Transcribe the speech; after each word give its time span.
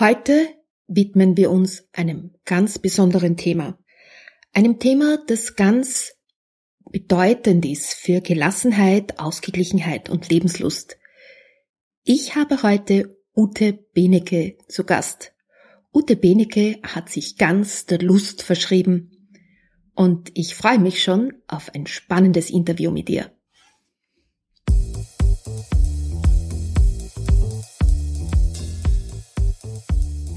Heute 0.00 0.48
widmen 0.86 1.36
wir 1.36 1.50
uns 1.50 1.86
einem 1.92 2.30
ganz 2.46 2.78
besonderen 2.78 3.36
Thema. 3.36 3.78
Einem 4.54 4.78
Thema, 4.78 5.18
das 5.26 5.56
ganz 5.56 6.14
bedeutend 6.90 7.66
ist 7.66 7.92
für 7.92 8.22
Gelassenheit, 8.22 9.18
Ausgeglichenheit 9.18 10.08
und 10.08 10.30
Lebenslust. 10.30 10.96
Ich 12.02 12.34
habe 12.34 12.62
heute 12.62 13.14
Ute 13.36 13.74
Benecke 13.92 14.56
zu 14.68 14.84
Gast. 14.84 15.34
Ute 15.92 16.16
Benecke 16.16 16.78
hat 16.82 17.10
sich 17.10 17.36
ganz 17.36 17.84
der 17.84 17.98
Lust 17.98 18.42
verschrieben 18.42 19.28
und 19.94 20.30
ich 20.32 20.54
freue 20.54 20.78
mich 20.78 21.02
schon 21.02 21.34
auf 21.46 21.74
ein 21.74 21.86
spannendes 21.86 22.48
Interview 22.48 22.90
mit 22.90 23.10
ihr. 23.10 23.30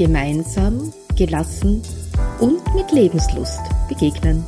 gemeinsam, 0.00 0.94
gelassen 1.14 1.82
und 2.40 2.74
mit 2.74 2.90
Lebenslust 2.90 3.60
begegnen. 3.86 4.42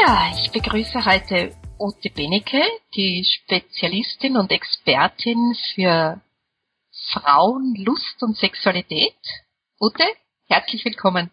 Ja, 0.00 0.32
ich 0.34 0.50
begrüße 0.50 1.04
heute 1.04 1.54
Ute 1.78 2.10
Benecke, 2.10 2.60
die 2.96 3.24
Spezialistin 3.24 4.36
und 4.36 4.50
Expertin 4.50 5.54
für 5.76 6.20
Frauen, 7.12 7.76
Lust 7.78 8.20
und 8.22 8.36
Sexualität. 8.36 9.14
Ute, 9.80 10.02
herzlich 10.48 10.84
willkommen. 10.84 11.30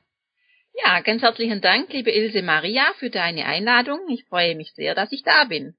Ja, 0.85 0.99
ganz 0.99 1.23
herzlichen 1.23 1.61
Dank, 1.61 1.91
liebe 1.91 2.11
Ilse 2.11 2.43
Maria, 2.43 2.93
für 2.99 3.09
deine 3.09 3.45
Einladung. 3.45 3.97
Ich 4.09 4.25
freue 4.25 4.53
mich 4.53 4.73
sehr, 4.75 4.93
dass 4.93 5.11
ich 5.11 5.23
da 5.23 5.45
bin. 5.45 5.75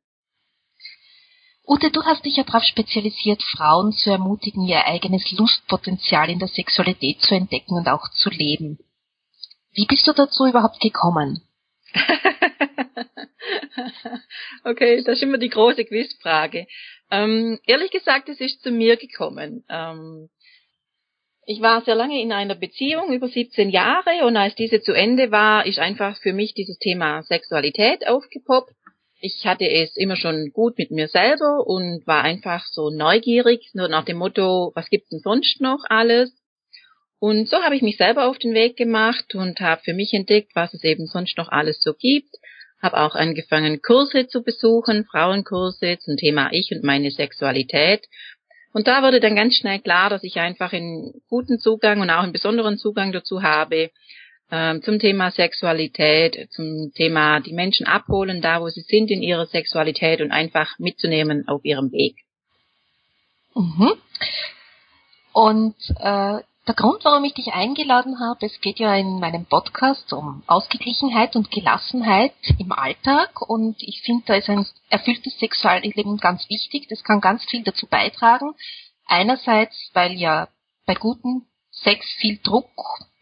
Ute, 1.67 1.91
du 1.91 2.05
hast 2.05 2.27
dich 2.27 2.37
ja 2.37 2.45
darauf 2.45 2.63
spezialisiert, 2.63 3.43
Frauen 3.43 3.93
zu 3.93 4.11
ermutigen, 4.11 4.67
ihr 4.67 4.87
eigenes 4.87 5.33
Lustpotenzial 5.33 6.29
in 6.29 6.39
der 6.39 6.49
Sexualität 6.49 7.23
zu 7.23 7.35
entdecken 7.35 7.75
und 7.75 7.89
auch 7.89 8.07
zu 8.11 8.29
leben. 8.29 8.79
Wie 9.73 9.87
bist 9.87 10.07
du 10.07 10.13
dazu 10.13 10.45
überhaupt 10.45 10.79
gekommen? 10.81 11.41
okay, 14.65 15.03
das 15.05 15.17
ist 15.17 15.23
immer 15.23 15.39
die 15.39 15.49
große 15.49 15.87
Quizfrage. 15.87 16.67
Ähm, 17.11 17.59
ehrlich 17.67 17.91
gesagt, 17.91 18.29
es 18.29 18.41
ist 18.41 18.63
zu 18.63 18.71
mir 18.71 18.99
gekommen. 18.99 19.65
Ähm, 19.71 20.29
ich 21.47 21.63
war 21.63 21.81
sehr 21.83 21.95
lange 21.95 22.21
in 22.21 22.33
einer 22.33 22.57
Beziehung, 22.57 23.11
über 23.11 23.29
17 23.29 23.71
Jahre, 23.71 24.27
und 24.27 24.37
als 24.37 24.55
diese 24.55 24.83
zu 24.83 24.93
Ende 24.93 25.31
war, 25.31 25.65
ist 25.65 25.79
einfach 25.79 26.19
für 26.19 26.35
mich 26.35 26.53
dieses 26.53 26.79
Thema 26.79 27.23
Sexualität 27.23 28.07
aufgepoppt 28.07 28.75
ich 29.25 29.47
hatte 29.47 29.67
es 29.67 29.97
immer 29.97 30.17
schon 30.17 30.51
gut 30.53 30.77
mit 30.77 30.91
mir 30.91 31.09
selber 31.09 31.67
und 31.67 32.07
war 32.07 32.23
einfach 32.23 32.67
so 32.67 32.91
neugierig, 32.91 33.71
nur 33.73 33.89
nach 33.89 34.05
dem 34.05 34.19
Motto, 34.19 34.71
was 34.75 34.91
gibt's 34.91 35.09
denn 35.09 35.21
sonst 35.21 35.63
noch 35.63 35.83
alles? 35.89 36.31
Und 37.21 37.49
so 37.49 37.57
habe 37.63 37.75
ich 37.75 37.81
mich 37.81 37.97
selber 37.97 38.29
auf 38.29 38.37
den 38.37 38.53
Weg 38.53 38.77
gemacht 38.77 39.35
und 39.35 39.61
habe 39.61 39.81
für 39.83 39.95
mich 39.95 40.13
entdeckt, 40.13 40.51
was 40.55 40.75
es 40.75 40.85
eben 40.85 41.07
sonst 41.07 41.39
noch 41.39 41.49
alles 41.49 41.83
so 41.83 41.95
gibt. 41.95 42.37
Habe 42.83 43.01
auch 43.01 43.15
angefangen, 43.15 43.81
Kurse 43.81 44.27
zu 44.27 44.43
besuchen, 44.43 45.07
Frauenkurse 45.07 45.97
zum 46.01 46.19
Thema 46.19 46.51
Ich 46.53 46.71
und 46.71 46.85
meine 46.85 47.11
Sexualität. 47.11 48.07
Und 48.75 48.89
da 48.89 49.03
wurde 49.03 49.21
dann 49.21 49.37
ganz 49.37 49.57
schnell 49.57 49.79
klar, 49.79 50.11
dass 50.11 50.23
ich 50.23 50.39
einfach 50.39 50.75
einen 50.75 51.15
guten 51.31 51.59
Zugang 51.59 52.03
und 52.03 52.11
auch 52.11 52.25
einen 52.25 52.33
besonderen 52.33 52.77
Zugang 52.77 53.11
dazu 53.13 53.43
habe, 53.43 53.91
zum 54.83 54.99
Thema 54.99 55.31
Sexualität, 55.31 56.51
zum 56.53 56.93
Thema 56.95 57.41
die 57.41 57.53
Menschen 57.53 57.87
abholen, 57.87 58.41
da 58.41 58.61
wo 58.61 58.69
sie 58.69 58.83
sind 58.83 59.11
in 59.11 59.23
ihrer 59.23 59.47
Sexualität 59.47 60.21
und 60.21 60.33
einfach 60.33 60.79
mitzunehmen 60.79 61.49
auf 61.49 61.65
ihrem 61.65 61.93
Weg. 61.93 62.17
Mhm. 63.55 63.93
Und 65.33 65.77
äh, 65.99 66.43
der 66.67 66.75
Grund, 66.75 67.05
warum 67.05 67.25
ich 67.25 67.35
dich 67.35 67.53
eingeladen 67.53 68.21
habe, 68.21 68.47
es 68.47 68.59
geht 68.61 68.79
ja 68.79 68.95
in 68.95 69.21
meinem 69.21 69.45
Podcast 69.45 70.13
um 70.15 70.43
Ausgeglichenheit 70.47 71.37
und 71.37 71.51
Gelassenheit 71.51 72.33
im 72.59 72.73
Alltag 72.73 73.43
und 73.43 73.77
ich 73.83 74.01
finde, 74.01 74.25
da 74.27 74.35
ist 74.35 74.49
ein 74.49 74.65
erfülltes 74.89 75.39
Sexualleben 75.39 76.17
ganz 76.17 76.49
wichtig. 76.49 76.87
Das 76.89 77.05
kann 77.05 77.21
ganz 77.21 77.45
viel 77.45 77.65
dazu 77.65 77.87
beitragen. 77.87 78.55
Einerseits, 79.07 79.91
weil 79.93 80.13
ja 80.13 80.49
bei 80.87 80.95
gutem 80.95 81.43
Sex 81.71 82.07
viel 82.19 82.39
Druck 82.43 82.71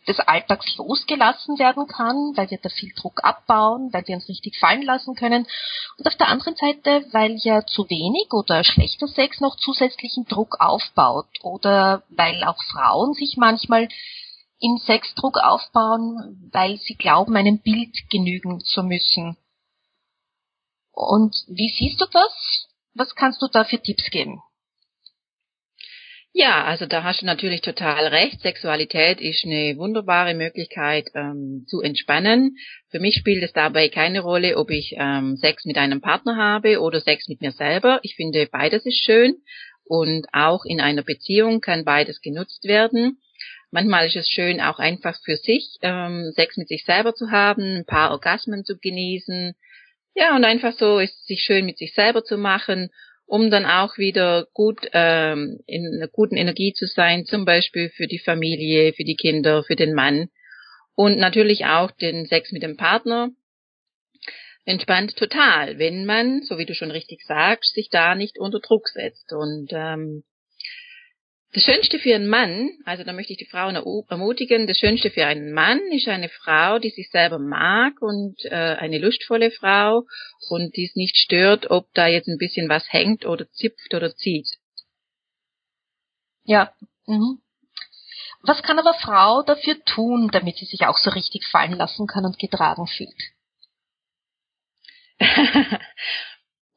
des 0.09 0.19
Alltags 0.19 0.77
losgelassen 0.77 1.59
werden 1.59 1.87
kann, 1.87 2.37
weil 2.37 2.51
wir 2.51 2.59
da 2.59 2.69
viel 2.69 2.93
Druck 2.95 3.23
abbauen, 3.23 3.93
weil 3.93 4.07
wir 4.07 4.17
uns 4.17 4.29
richtig 4.29 4.59
fallen 4.59 4.83
lassen 4.83 5.15
können. 5.15 5.47
Und 5.99 6.07
auf 6.07 6.17
der 6.17 6.29
anderen 6.29 6.57
Seite, 6.57 7.05
weil 7.13 7.37
ja 7.37 7.65
zu 7.67 7.89
wenig 7.89 8.33
oder 8.33 8.65
schlechter 8.65 9.07
Sex 9.07 9.41
noch 9.41 9.57
zusätzlichen 9.57 10.27
Druck 10.27 10.57
aufbaut 10.61 11.29
oder 11.43 12.03
weil 12.09 12.43
auch 12.45 12.63
Frauen 12.73 13.15
sich 13.15 13.37
manchmal 13.37 13.89
in 14.59 14.79
Sexdruck 14.79 15.39
aufbauen, 15.39 16.49
weil 16.53 16.79
sie 16.79 16.95
glauben, 16.95 17.37
einem 17.37 17.59
Bild 17.59 17.95
genügen 18.11 18.61
zu 18.61 18.83
müssen. 18.83 19.37
Und 20.93 21.35
wie 21.49 21.71
siehst 21.71 22.01
du 22.01 22.07
das? 22.07 22.69
Was 22.95 23.15
kannst 23.15 23.41
du 23.43 23.49
da 23.49 23.65
für 23.65 23.81
Tipps 23.81 24.11
geben? 24.11 24.43
Ja, 26.35 26.65
also 26.65 26.87
da 26.87 27.03
hast 27.03 27.21
du 27.21 27.27
natürlich 27.27 27.61
total 27.61 28.07
recht. 28.07 28.41
Sexualität 28.41 29.21
ist 29.21 29.45
eine 29.45 29.77
wunderbare 29.77 30.33
Möglichkeit 30.33 31.11
ähm, 31.15 31.67
zu 31.67 31.83
entspannen. 31.83 32.57
Für 32.91 33.01
mich 33.01 33.17
spielt 33.17 33.43
es 33.43 33.53
dabei 33.53 33.91
keine 33.91 34.21
Rolle, 34.21 34.57
ob 34.57 34.71
ich 34.71 34.95
ähm, 34.97 35.37
Sex 35.37 35.67
mit 35.67 35.77
einem 35.77 36.01
Partner 36.01 36.37
habe 36.37 36.81
oder 36.81 37.03
Sex 37.03 37.29
mit 37.29 37.43
mir 37.43 37.53
selber. 37.53 38.01
Ich 38.03 38.17
finde, 38.17 38.49
beides 38.51 38.87
ist 38.87 39.05
schön 39.05 39.37
und 39.85 40.27
auch 40.33 40.65
in 40.65 40.81
einer 40.81 41.03
Beziehung 41.03 41.61
kann 41.61 41.85
beides 41.85 42.23
genutzt 42.23 42.65
werden. 42.65 43.19
Manchmal 43.71 44.07
ist 44.07 44.17
es 44.17 44.29
schön, 44.29 44.63
auch 44.63 44.79
einfach 44.79 45.19
für 45.23 45.37
sich 45.37 45.77
ähm, 45.83 46.33
Sex 46.35 46.57
mit 46.57 46.69
sich 46.69 46.85
selber 46.87 47.15
zu 47.15 47.31
haben, 47.31 47.77
ein 47.77 47.85
paar 47.85 48.11
Orgasmen 48.11 48.65
zu 48.65 48.79
genießen. 48.79 49.55
Ja, 50.15 50.35
und 50.35 50.47
einfach 50.47 50.73
so 50.73 50.99
ist 50.99 51.15
es 51.21 51.27
sich 51.27 51.43
schön 51.43 51.67
mit 51.67 51.77
sich 51.77 51.93
selber 51.93 52.25
zu 52.25 52.39
machen 52.39 52.89
um 53.33 53.51
dann 53.51 53.65
auch 53.65 53.97
wieder 53.97 54.47
gut 54.53 54.87
ähm, 54.93 55.59
in 55.67 55.87
einer 55.87 56.09
guten 56.09 56.37
Energie 56.37 56.75
zu 56.75 56.85
sein, 56.85 57.25
zum 57.25 57.47
Beispiel 57.47 57.89
für 57.89 58.07
die 58.07 58.19
Familie, 58.19 58.93
für 58.93 59.05
die 59.05 59.17
Kinder, 59.17 59.65
für 59.65 59.75
den 59.75 59.95
Mann. 59.95 60.29
Und 60.95 61.17
natürlich 61.17 61.65
auch 61.65 61.91
den 61.93 62.27
Sex 62.27 62.53
mit 62.53 62.63
dem 62.63 62.77
Partner. 62.77 63.31
Entspannt 64.67 65.17
total, 65.17 65.79
wenn 65.79 66.05
man, 66.05 66.43
so 66.43 66.59
wie 66.59 66.67
du 66.67 66.75
schon 66.75 66.91
richtig 66.91 67.25
sagst, 67.25 67.73
sich 67.73 67.89
da 67.89 68.15
nicht 68.15 68.39
unter 68.39 68.61
Druck 68.61 68.89
setzt. 68.89 69.33
Und 69.33 69.71
ähm, 69.73 70.25
das 71.55 71.65
Schönste 71.65 71.99
für 71.99 72.15
einen 72.15 72.29
Mann, 72.29 72.71
also 72.87 73.05
da 73.05 73.13
möchte 73.13 73.35
ich 73.35 73.39
die 73.39 73.47
Frauen 73.47 73.77
ermutigen, 73.77 74.67
das 74.67 74.79
Schönste 74.79 75.11
für 75.11 75.27
einen 75.27 75.53
Mann 75.53 75.81
ist 75.93 76.09
eine 76.09 76.31
Frau, 76.31 76.79
die 76.79 76.89
sich 76.89 77.11
selber 77.11 77.39
mag 77.39 78.01
und 78.01 78.43
äh, 78.47 78.77
eine 78.79 78.99
lustvolle 78.99 79.51
Frau 79.51 80.07
und 80.49 80.75
die 80.77 80.87
es 80.87 80.97
nicht 80.97 81.15
stört, 81.17 81.71
ob 81.71 81.93
da 81.93 82.07
jetzt 82.07 82.29
ein 82.29 82.39
bisschen 82.39 82.71
was 82.71 82.91
hängt 82.91 83.27
oder 83.27 83.51
zipft 83.51 83.93
oder 83.93 84.17
zieht. 84.17 84.49
Ja. 86.45 86.73
Mhm. 87.07 87.43
Was 88.41 88.63
kann 88.63 88.79
aber 88.79 88.95
Frau 88.95 89.43
dafür 89.43 89.77
tun, 89.85 90.31
damit 90.33 90.57
sie 90.57 90.65
sich 90.65 90.87
auch 90.87 90.97
so 90.97 91.11
richtig 91.11 91.47
fallen 91.47 91.75
lassen 91.75 92.07
kann 92.07 92.25
und 92.25 92.39
getragen 92.39 92.87
fühlt? 92.87 93.11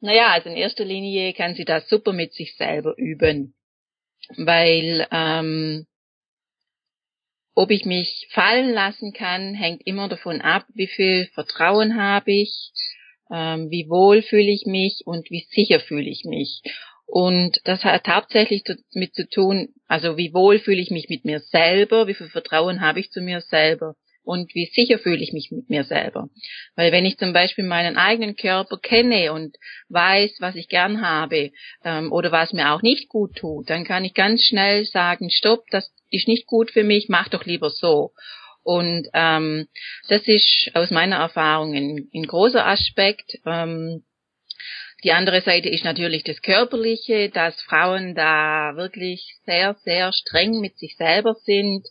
naja, 0.00 0.32
also 0.32 0.50
in 0.50 0.56
erster 0.56 0.84
Linie 0.84 1.32
kann 1.32 1.54
sie 1.54 1.64
das 1.64 1.88
super 1.88 2.12
mit 2.12 2.34
sich 2.34 2.54
selber 2.56 2.94
üben 2.98 3.55
weil 4.36 5.06
ähm, 5.10 5.86
ob 7.54 7.70
ich 7.70 7.84
mich 7.84 8.28
fallen 8.32 8.72
lassen 8.72 9.12
kann, 9.12 9.54
hängt 9.54 9.86
immer 9.86 10.08
davon 10.08 10.42
ab, 10.42 10.66
wie 10.74 10.86
viel 10.86 11.26
Vertrauen 11.32 12.00
habe 12.00 12.32
ich, 12.32 12.70
ähm, 13.32 13.70
wie 13.70 13.88
wohl 13.88 14.22
fühle 14.22 14.52
ich 14.52 14.66
mich 14.66 15.02
und 15.06 15.30
wie 15.30 15.46
sicher 15.50 15.80
fühle 15.80 16.08
ich 16.08 16.24
mich. 16.24 16.60
Und 17.06 17.58
das 17.64 17.84
hat 17.84 18.08
hauptsächlich 18.08 18.64
damit 18.64 19.14
zu 19.14 19.28
tun, 19.28 19.68
also 19.86 20.16
wie 20.16 20.34
wohl 20.34 20.58
fühle 20.58 20.82
ich 20.82 20.90
mich 20.90 21.08
mit 21.08 21.24
mir 21.24 21.40
selber, 21.40 22.06
wie 22.06 22.14
viel 22.14 22.28
Vertrauen 22.28 22.80
habe 22.80 23.00
ich 23.00 23.10
zu 23.10 23.20
mir 23.20 23.40
selber. 23.40 23.94
Und 24.26 24.54
wie 24.54 24.66
sicher 24.66 24.98
fühle 24.98 25.22
ich 25.22 25.32
mich 25.32 25.50
mit 25.52 25.70
mir 25.70 25.84
selber. 25.84 26.28
Weil 26.74 26.90
wenn 26.90 27.06
ich 27.06 27.16
zum 27.16 27.32
Beispiel 27.32 27.64
meinen 27.64 27.96
eigenen 27.96 28.34
Körper 28.34 28.76
kenne 28.76 29.32
und 29.32 29.56
weiß, 29.88 30.36
was 30.40 30.56
ich 30.56 30.68
gern 30.68 31.00
habe 31.00 31.52
ähm, 31.84 32.10
oder 32.10 32.32
was 32.32 32.52
mir 32.52 32.72
auch 32.72 32.82
nicht 32.82 33.08
gut 33.08 33.36
tut, 33.36 33.70
dann 33.70 33.84
kann 33.84 34.04
ich 34.04 34.14
ganz 34.14 34.42
schnell 34.42 34.84
sagen, 34.84 35.30
stopp, 35.30 35.64
das 35.70 35.92
ist 36.10 36.26
nicht 36.26 36.46
gut 36.46 36.72
für 36.72 36.82
mich, 36.82 37.06
mach 37.08 37.28
doch 37.28 37.44
lieber 37.44 37.70
so. 37.70 38.12
Und 38.64 39.06
ähm, 39.14 39.68
das 40.08 40.22
ist 40.26 40.72
aus 40.74 40.90
meiner 40.90 41.16
Erfahrung 41.16 41.72
ein, 41.74 42.10
ein 42.12 42.26
großer 42.26 42.66
Aspekt. 42.66 43.38
Ähm, 43.46 44.02
die 45.04 45.12
andere 45.12 45.40
Seite 45.40 45.68
ist 45.68 45.84
natürlich 45.84 46.24
das 46.24 46.42
Körperliche, 46.42 47.28
dass 47.28 47.62
Frauen 47.62 48.16
da 48.16 48.72
wirklich 48.74 49.36
sehr, 49.44 49.76
sehr 49.84 50.12
streng 50.12 50.60
mit 50.60 50.78
sich 50.78 50.96
selber 50.96 51.34
sind. 51.34 51.86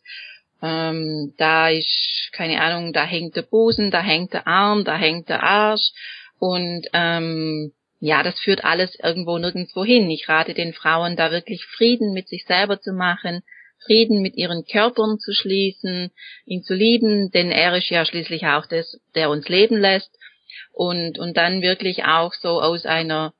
Ähm, 0.62 1.34
da 1.38 1.70
ist, 1.70 2.30
keine 2.32 2.62
Ahnung, 2.62 2.94
da 2.94 3.06
hängt 3.06 3.36
der 3.36 3.44
Busen, 3.44 3.92
da 3.92 4.02
hängt 4.02 4.34
der 4.34 4.48
Arm, 4.48 4.84
da 4.84 4.98
hängt 4.98 5.30
der 5.30 5.44
Arsch. 5.44 5.92
Und 6.40 6.88
ähm, 6.94 7.72
ja, 8.00 8.24
das 8.24 8.40
führt 8.40 8.64
alles 8.64 8.98
irgendwo 9.02 9.38
nirgendwo 9.38 9.84
hin. 9.84 10.10
Ich 10.10 10.28
rate 10.30 10.54
den 10.54 10.74
Frauen 10.74 11.16
da 11.16 11.32
wirklich 11.32 11.66
Frieden 11.66 12.14
mit 12.14 12.28
sich 12.28 12.46
selber 12.46 12.80
zu 12.80 12.94
machen, 12.94 13.42
Frieden 13.86 14.22
mit 14.22 14.36
ihren 14.36 14.66
Körpern 14.66 15.20
zu 15.20 15.34
schließen, 15.34 16.12
ihn 16.46 16.64
zu 16.64 16.74
lieben, 16.74 17.32
denn 17.32 17.52
er 17.52 17.76
ist 17.76 17.90
ja 17.90 18.06
schließlich 18.06 18.46
auch 18.46 18.66
das, 18.66 19.00
der 19.14 19.30
uns 19.30 19.48
leben 19.48 19.78
lässt 19.78 20.12
und, 20.72 21.20
und 21.20 21.38
dann 21.38 21.62
wirklich 21.62 22.04
auch 22.06 22.34
so 22.34 22.62
aus 22.62 22.86
einer 22.86 23.34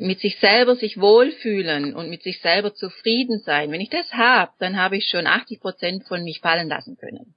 mit 0.00 0.20
sich 0.20 0.38
selber 0.38 0.76
sich 0.76 0.98
wohlfühlen 0.98 1.94
und 1.94 2.08
mit 2.08 2.22
sich 2.22 2.40
selber 2.40 2.74
zufrieden 2.74 3.38
sein. 3.40 3.70
Wenn 3.70 3.82
ich 3.82 3.90
das 3.90 4.12
habe, 4.12 4.52
dann 4.58 4.76
habe 4.76 4.96
ich 4.96 5.06
schon 5.08 5.26
80 5.26 5.60
Prozent 5.60 6.08
von 6.08 6.24
mich 6.24 6.40
fallen 6.40 6.68
lassen 6.68 6.96
können. 6.96 7.34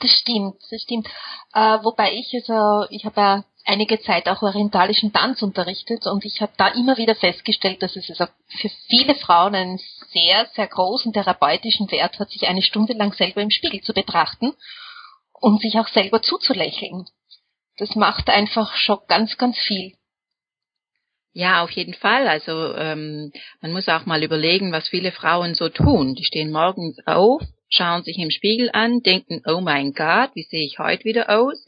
Das 0.00 0.10
stimmt, 0.10 0.56
das 0.70 0.82
stimmt. 0.82 1.08
Äh, 1.54 1.78
wobei 1.82 2.12
ich 2.12 2.34
also, 2.34 2.86
ich 2.90 3.06
habe 3.06 3.20
ja 3.20 3.44
einige 3.64 3.98
Zeit 4.00 4.28
auch 4.28 4.42
orientalischen 4.42 5.12
Tanz 5.12 5.42
unterrichtet 5.42 6.06
und 6.06 6.24
ich 6.26 6.42
habe 6.42 6.52
da 6.58 6.68
immer 6.68 6.98
wieder 6.98 7.14
festgestellt, 7.14 7.82
dass 7.82 7.96
es 7.96 8.10
also 8.10 8.26
für 8.48 8.68
viele 8.88 9.14
Frauen 9.14 9.54
einen 9.54 9.80
sehr, 10.12 10.46
sehr 10.54 10.68
großen 10.68 11.14
therapeutischen 11.14 11.90
Wert 11.90 12.18
hat, 12.18 12.30
sich 12.30 12.46
eine 12.46 12.62
Stunde 12.62 12.92
lang 12.92 13.14
selber 13.14 13.40
im 13.40 13.50
Spiegel 13.50 13.80
zu 13.80 13.94
betrachten 13.94 14.52
und 15.32 15.62
sich 15.62 15.78
auch 15.78 15.88
selber 15.88 16.20
zuzulächeln. 16.20 17.06
Das 17.78 17.94
macht 17.94 18.28
einfach 18.28 18.74
schon 18.76 18.98
ganz, 19.08 19.38
ganz 19.38 19.58
viel. 19.58 19.94
Ja, 21.38 21.62
auf 21.62 21.70
jeden 21.72 21.92
Fall. 21.92 22.28
Also 22.28 22.74
ähm, 22.76 23.30
man 23.60 23.70
muss 23.70 23.88
auch 23.88 24.06
mal 24.06 24.22
überlegen, 24.24 24.72
was 24.72 24.88
viele 24.88 25.12
Frauen 25.12 25.54
so 25.54 25.68
tun. 25.68 26.14
Die 26.14 26.24
stehen 26.24 26.50
morgens 26.50 26.96
auf, 27.04 27.42
schauen 27.68 28.02
sich 28.04 28.16
im 28.16 28.30
Spiegel 28.30 28.70
an, 28.72 29.02
denken, 29.02 29.42
oh 29.44 29.60
mein 29.60 29.92
Gott, 29.92 30.30
wie 30.32 30.44
sehe 30.44 30.64
ich 30.64 30.78
heute 30.78 31.04
wieder 31.04 31.28
aus? 31.28 31.62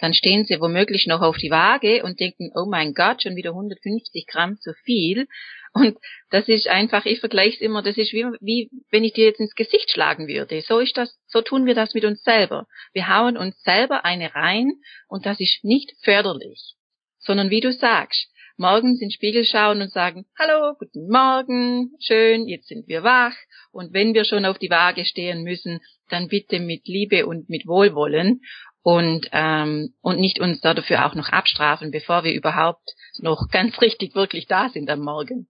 Dann 0.00 0.12
stehen 0.12 0.44
sie 0.44 0.60
womöglich 0.60 1.06
noch 1.06 1.20
auf 1.20 1.36
die 1.36 1.52
Waage 1.52 2.02
und 2.02 2.18
denken, 2.18 2.50
oh 2.56 2.66
mein 2.68 2.94
Gott, 2.94 3.22
schon 3.22 3.36
wieder 3.36 3.50
150 3.50 4.26
Gramm 4.26 4.58
zu 4.58 4.74
viel. 4.82 5.28
Und 5.72 5.98
das 6.30 6.48
ist 6.48 6.66
einfach, 6.66 7.06
ich 7.06 7.20
vergleiche 7.20 7.54
es 7.54 7.60
immer, 7.60 7.80
das 7.80 7.98
ist 7.98 8.12
wie, 8.12 8.26
wie 8.40 8.70
wenn 8.90 9.04
ich 9.04 9.12
dir 9.12 9.26
jetzt 9.26 9.38
ins 9.38 9.54
Gesicht 9.54 9.92
schlagen 9.92 10.26
würde. 10.26 10.62
So 10.62 10.80
ist 10.80 10.96
das, 10.96 11.16
so 11.28 11.42
tun 11.42 11.64
wir 11.64 11.76
das 11.76 11.94
mit 11.94 12.04
uns 12.04 12.24
selber. 12.24 12.66
Wir 12.92 13.06
hauen 13.06 13.36
uns 13.36 13.62
selber 13.62 14.04
eine 14.04 14.34
rein 14.34 14.72
und 15.06 15.26
das 15.26 15.38
ist 15.38 15.62
nicht 15.62 15.92
förderlich. 16.02 16.74
Sondern 17.20 17.50
wie 17.50 17.60
du 17.60 17.72
sagst, 17.72 18.31
morgens 18.56 19.00
in 19.00 19.08
den 19.08 19.10
Spiegel 19.10 19.44
schauen 19.44 19.82
und 19.82 19.92
sagen, 19.92 20.26
hallo, 20.38 20.74
guten 20.78 21.08
Morgen, 21.08 21.92
schön, 22.00 22.48
jetzt 22.48 22.68
sind 22.68 22.88
wir 22.88 23.02
wach. 23.02 23.34
Und 23.72 23.92
wenn 23.92 24.14
wir 24.14 24.24
schon 24.24 24.44
auf 24.44 24.58
die 24.58 24.70
Waage 24.70 25.04
stehen 25.04 25.42
müssen, 25.42 25.80
dann 26.08 26.28
bitte 26.28 26.60
mit 26.60 26.86
Liebe 26.86 27.26
und 27.26 27.48
mit 27.48 27.66
Wohlwollen 27.66 28.40
und, 28.82 29.28
ähm, 29.32 29.94
und 30.00 30.18
nicht 30.18 30.40
uns 30.40 30.60
dafür 30.60 31.06
auch 31.06 31.14
noch 31.14 31.28
abstrafen, 31.30 31.90
bevor 31.90 32.24
wir 32.24 32.32
überhaupt 32.32 32.90
noch 33.18 33.48
ganz 33.50 33.80
richtig 33.80 34.14
wirklich 34.14 34.46
da 34.46 34.68
sind 34.68 34.90
am 34.90 35.00
Morgen. 35.00 35.48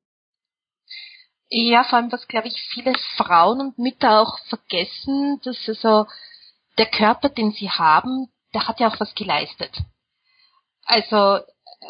Ja, 1.48 1.84
vor 1.84 1.98
allem, 1.98 2.12
was 2.12 2.28
glaube 2.28 2.48
ich 2.48 2.54
viele 2.72 2.94
Frauen 3.16 3.60
und 3.60 3.78
Mütter 3.78 4.20
auch 4.20 4.38
vergessen, 4.48 5.40
dass 5.44 5.58
also 5.68 6.06
der 6.78 6.86
Körper, 6.86 7.28
den 7.28 7.52
sie 7.52 7.68
haben, 7.68 8.28
der 8.54 8.68
hat 8.68 8.80
ja 8.80 8.88
auch 8.88 9.00
was 9.00 9.14
geleistet. 9.14 9.70
Also 10.84 11.40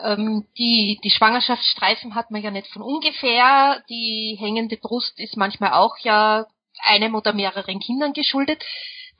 ähm, 0.02 0.46
die, 0.58 0.98
die 1.04 1.10
Schwangerschaftsstreifen 1.10 2.14
hat 2.14 2.30
man 2.30 2.42
ja 2.42 2.50
nicht 2.50 2.68
von 2.68 2.82
ungefähr. 2.82 3.82
Die 3.88 4.36
hängende 4.38 4.76
Brust 4.76 5.18
ist 5.18 5.36
manchmal 5.36 5.72
auch 5.72 5.96
ja 5.98 6.46
einem 6.84 7.14
oder 7.14 7.32
mehreren 7.32 7.80
Kindern 7.80 8.12
geschuldet. 8.12 8.62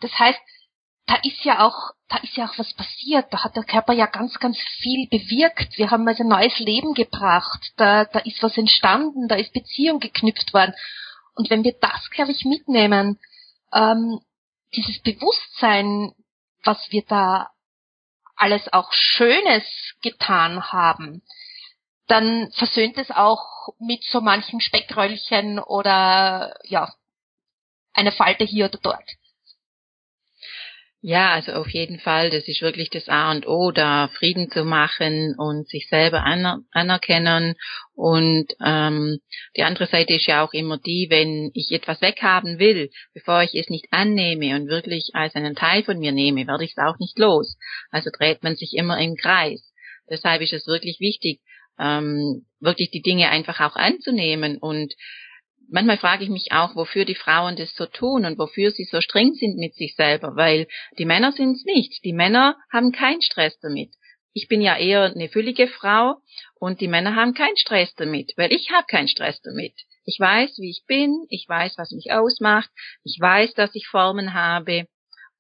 Das 0.01 0.19
heißt, 0.19 0.41
da 1.07 1.17
ist 1.23 1.45
ja 1.45 1.67
auch, 1.67 1.93
da 2.09 2.19
ist 2.19 2.37
ja 2.37 2.47
auch 2.47 2.59
was 2.59 2.73
passiert. 2.75 3.27
Da 3.31 3.45
hat 3.45 3.57
der 3.57 3.65
Körper 3.65 3.93
ja 3.93 4.07
ganz, 4.07 4.39
ganz 4.39 4.59
viel 4.81 5.09
bewirkt. 5.09 5.77
Wir 5.77 5.91
haben 5.91 6.07
also 6.07 6.23
ein 6.23 6.29
neues 6.29 6.59
Leben 6.59 6.95
gebracht. 6.95 7.73
Da, 7.77 8.05
da 8.05 8.21
ist 8.21 8.43
was 8.43 8.57
entstanden. 8.57 9.29
Da 9.29 9.37
ist 9.37 9.53
Beziehung 9.53 10.01
geknüpft 10.01 10.55
worden. 10.55 10.75
Und 11.35 11.51
wenn 11.51 11.65
wir 11.65 11.75
das, 11.81 12.11
glaube 12.11 12.33
ich, 12.33 12.45
mitnehmen, 12.45 13.19
ähm, 13.73 14.21
dieses 14.75 15.01
Bewusstsein, 15.03 16.13
was 16.65 16.79
wir 16.91 17.03
da 17.07 17.51
alles 18.43 18.73
auch 18.73 18.93
Schönes 18.93 19.63
getan 20.03 20.73
haben, 20.73 21.23
dann 22.09 22.51
versöhnt 22.57 22.99
es 22.99 23.13
auch 23.13 23.69
mit 23.79 24.03
so 24.03 24.21
manchen 24.21 24.61
Speckröllchen 24.61 25.61
oder 25.61 26.57
ja, 26.65 26.93
eine 27.93 28.11
Falte 28.11 28.43
hier 28.43 28.67
oder 28.67 28.81
dort. 28.83 29.09
Ja, 31.05 31.33
also 31.33 31.55
auf 31.55 31.69
jeden 31.69 31.99
Fall, 31.99 32.31
das 32.31 32.47
ist 32.47 32.63
wirklich 32.63 32.89
das 32.89 33.09
A 33.09 33.33
und 33.33 33.45
O, 33.49 33.73
da 33.73 34.07
Frieden 34.07 34.49
zu 34.53 34.65
machen 34.65 35.35
und 35.37 35.69
sich 35.69 35.89
selber 35.89 36.23
aner 36.23 36.61
anerkennen. 36.71 37.57
Und 37.93 38.47
ähm, 38.65 39.19
die 39.57 39.65
andere 39.65 39.87
Seite 39.87 40.15
ist 40.15 40.29
ja 40.29 40.45
auch 40.45 40.53
immer 40.53 40.79
die, 40.79 41.09
wenn 41.11 41.51
ich 41.55 41.73
etwas 41.73 42.01
weghaben 42.03 42.61
will, 42.61 42.89
bevor 43.15 43.43
ich 43.43 43.53
es 43.57 43.69
nicht 43.69 43.87
annehme 43.91 44.55
und 44.55 44.69
wirklich 44.69 45.11
als 45.13 45.35
einen 45.35 45.57
Teil 45.57 45.83
von 45.83 45.99
mir 45.99 46.13
nehme, 46.13 46.47
werde 46.47 46.65
ich 46.65 46.75
es 46.77 46.85
auch 46.85 46.99
nicht 47.01 47.19
los. 47.19 47.59
Also 47.91 48.11
dreht 48.17 48.45
man 48.45 48.55
sich 48.55 48.73
immer 48.75 48.97
im 49.01 49.17
Kreis. 49.17 49.73
Deshalb 50.09 50.41
ist 50.41 50.53
es 50.53 50.69
wirklich 50.69 51.01
wichtig, 51.01 51.41
ähm, 51.81 52.47
wirklich 52.61 52.93
die 52.93 53.03
Dinge 53.03 53.29
einfach 53.29 53.59
auch 53.59 53.75
anzunehmen 53.75 54.57
und 54.57 54.95
manchmal 55.71 55.99
frage 55.99 56.25
ich 56.25 56.31
mich 56.31 56.53
auch, 56.53 56.77
wofür 56.77 57.05
die 57.05 57.15
Frauen 57.15 57.57
das 57.57 57.75
so 57.75 57.87
tun 57.87 58.25
und 58.25 58.39
wofür 58.39 58.71
sie 58.71 58.85
so 58.85 59.01
streng 59.01 59.35
sind 59.35 59.57
mit 59.57 59.75
sich 59.75 59.95
selber, 59.97 60.37
weil 60.37 60.67
die 60.99 61.05
Männer 61.05 61.33
sind 61.33 61.57
es 61.57 61.65
nicht. 61.65 62.05
Die 62.05 62.13
Männer 62.13 62.57
haben 62.73 62.93
keinen 62.93 63.23
Stress 63.23 63.59
damit. 63.61 63.91
Ich 64.35 64.49
bin 64.49 64.63
ja 64.63 64.77
eher 64.77 65.05
eine 65.05 65.29
füllige 65.29 65.69
Frau 65.69 66.17
und 66.59 66.81
die 66.81 66.89
Männer 66.89 67.17
haben 67.17 67.35
keinen 67.35 67.57
Stress 67.57 67.95
damit, 67.95 68.33
weil 68.37 68.53
ich 68.53 68.71
habe 68.71 68.87
keinen 68.87 69.09
Stress 69.09 69.41
damit. 69.43 69.75
Ich 70.05 70.19
weiß, 70.19 70.59
wie 70.59 70.71
ich 70.71 70.85
bin, 70.87 71.27
ich 71.29 71.47
weiß, 71.49 71.75
was 71.77 71.93
mich 71.93 72.13
ausmacht, 72.13 72.71
ich 73.05 73.19
weiß, 73.21 73.55
dass 73.55 73.75
ich 73.75 73.87
Formen 73.87 74.35
habe 74.35 74.87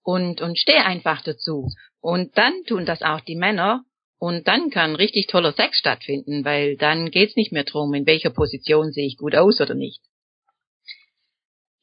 und, 0.03 0.41
und 0.41 0.59
stehe 0.59 0.85
einfach 0.85 1.23
dazu. 1.23 1.69
Und 2.01 2.37
dann 2.37 2.65
tun 2.65 2.85
das 2.85 3.03
auch 3.03 3.21
die 3.21 3.37
Männer 3.37 3.85
und 4.19 4.47
dann 4.47 4.71
kann 4.71 4.95
richtig 4.95 5.27
toller 5.27 5.53
Sex 5.53 5.79
stattfinden, 5.79 6.45
weil 6.45 6.77
dann 6.77 7.11
geht's 7.11 7.35
nicht 7.35 7.51
mehr 7.51 7.65
drum, 7.65 7.93
in 7.95 8.07
welcher 8.07 8.31
Position 8.31 8.93
sehe 8.93 9.07
ich 9.07 9.17
gut 9.17 9.35
aus 9.35 9.61
oder 9.61 9.75
nicht. 9.75 10.01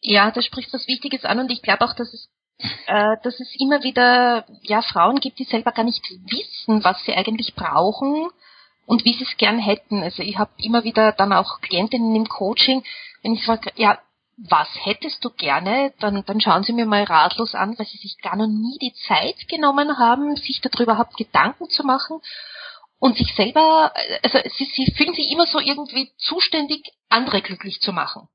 Ja, 0.01 0.31
da 0.31 0.41
spricht 0.41 0.73
was 0.73 0.87
Wichtiges 0.87 1.25
an 1.25 1.39
und 1.39 1.51
ich 1.51 1.61
glaube 1.61 1.85
auch, 1.85 1.93
dass 1.93 2.13
es 2.13 2.29
äh, 2.87 3.15
dass 3.23 3.39
es 3.39 3.55
immer 3.57 3.83
wieder 3.83 4.45
ja 4.63 4.81
Frauen 4.81 5.19
gibt, 5.19 5.39
die 5.39 5.45
selber 5.45 5.71
gar 5.71 5.85
nicht 5.85 6.03
wissen, 6.09 6.83
was 6.83 7.01
sie 7.05 7.13
eigentlich 7.13 7.55
brauchen 7.55 8.29
und 8.85 9.05
wie 9.05 9.13
sie 9.13 9.23
es 9.23 9.37
gern 9.37 9.59
hätten. 9.59 10.03
Also 10.03 10.23
ich 10.23 10.37
habe 10.37 10.51
immer 10.57 10.83
wieder 10.83 11.13
dann 11.13 11.31
auch 11.31 11.61
Klientinnen 11.61 12.15
im 12.15 12.27
Coaching, 12.27 12.83
wenn 13.21 13.33
ich 13.33 13.45
frage, 13.45 13.71
ja, 13.75 13.99
was 14.37 14.69
hättest 14.83 15.23
du 15.23 15.29
gerne, 15.31 15.93
dann, 15.99 16.23
dann 16.25 16.39
schauen 16.39 16.63
sie 16.63 16.73
mir 16.73 16.85
mal 16.85 17.03
ratlos 17.03 17.55
an, 17.55 17.77
weil 17.77 17.85
sie 17.85 17.97
sich 17.97 18.17
gar 18.21 18.37
noch 18.37 18.47
nie 18.47 18.77
die 18.81 18.93
Zeit 19.07 19.47
genommen 19.49 19.97
haben, 19.97 20.35
sich 20.37 20.61
darüber 20.61 20.93
überhaupt 20.93 21.17
Gedanken 21.17 21.69
zu 21.69 21.83
machen 21.83 22.19
und 22.99 23.17
sich 23.17 23.33
selber, 23.35 23.93
also 24.23 24.39
sie, 24.57 24.65
sie 24.65 24.93
fühlen 24.97 25.13
sich 25.13 25.29
immer 25.29 25.45
so 25.45 25.59
irgendwie 25.59 26.11
zuständig, 26.17 26.91
andere 27.09 27.41
glücklich 27.41 27.81
zu 27.81 27.91
machen 27.91 28.29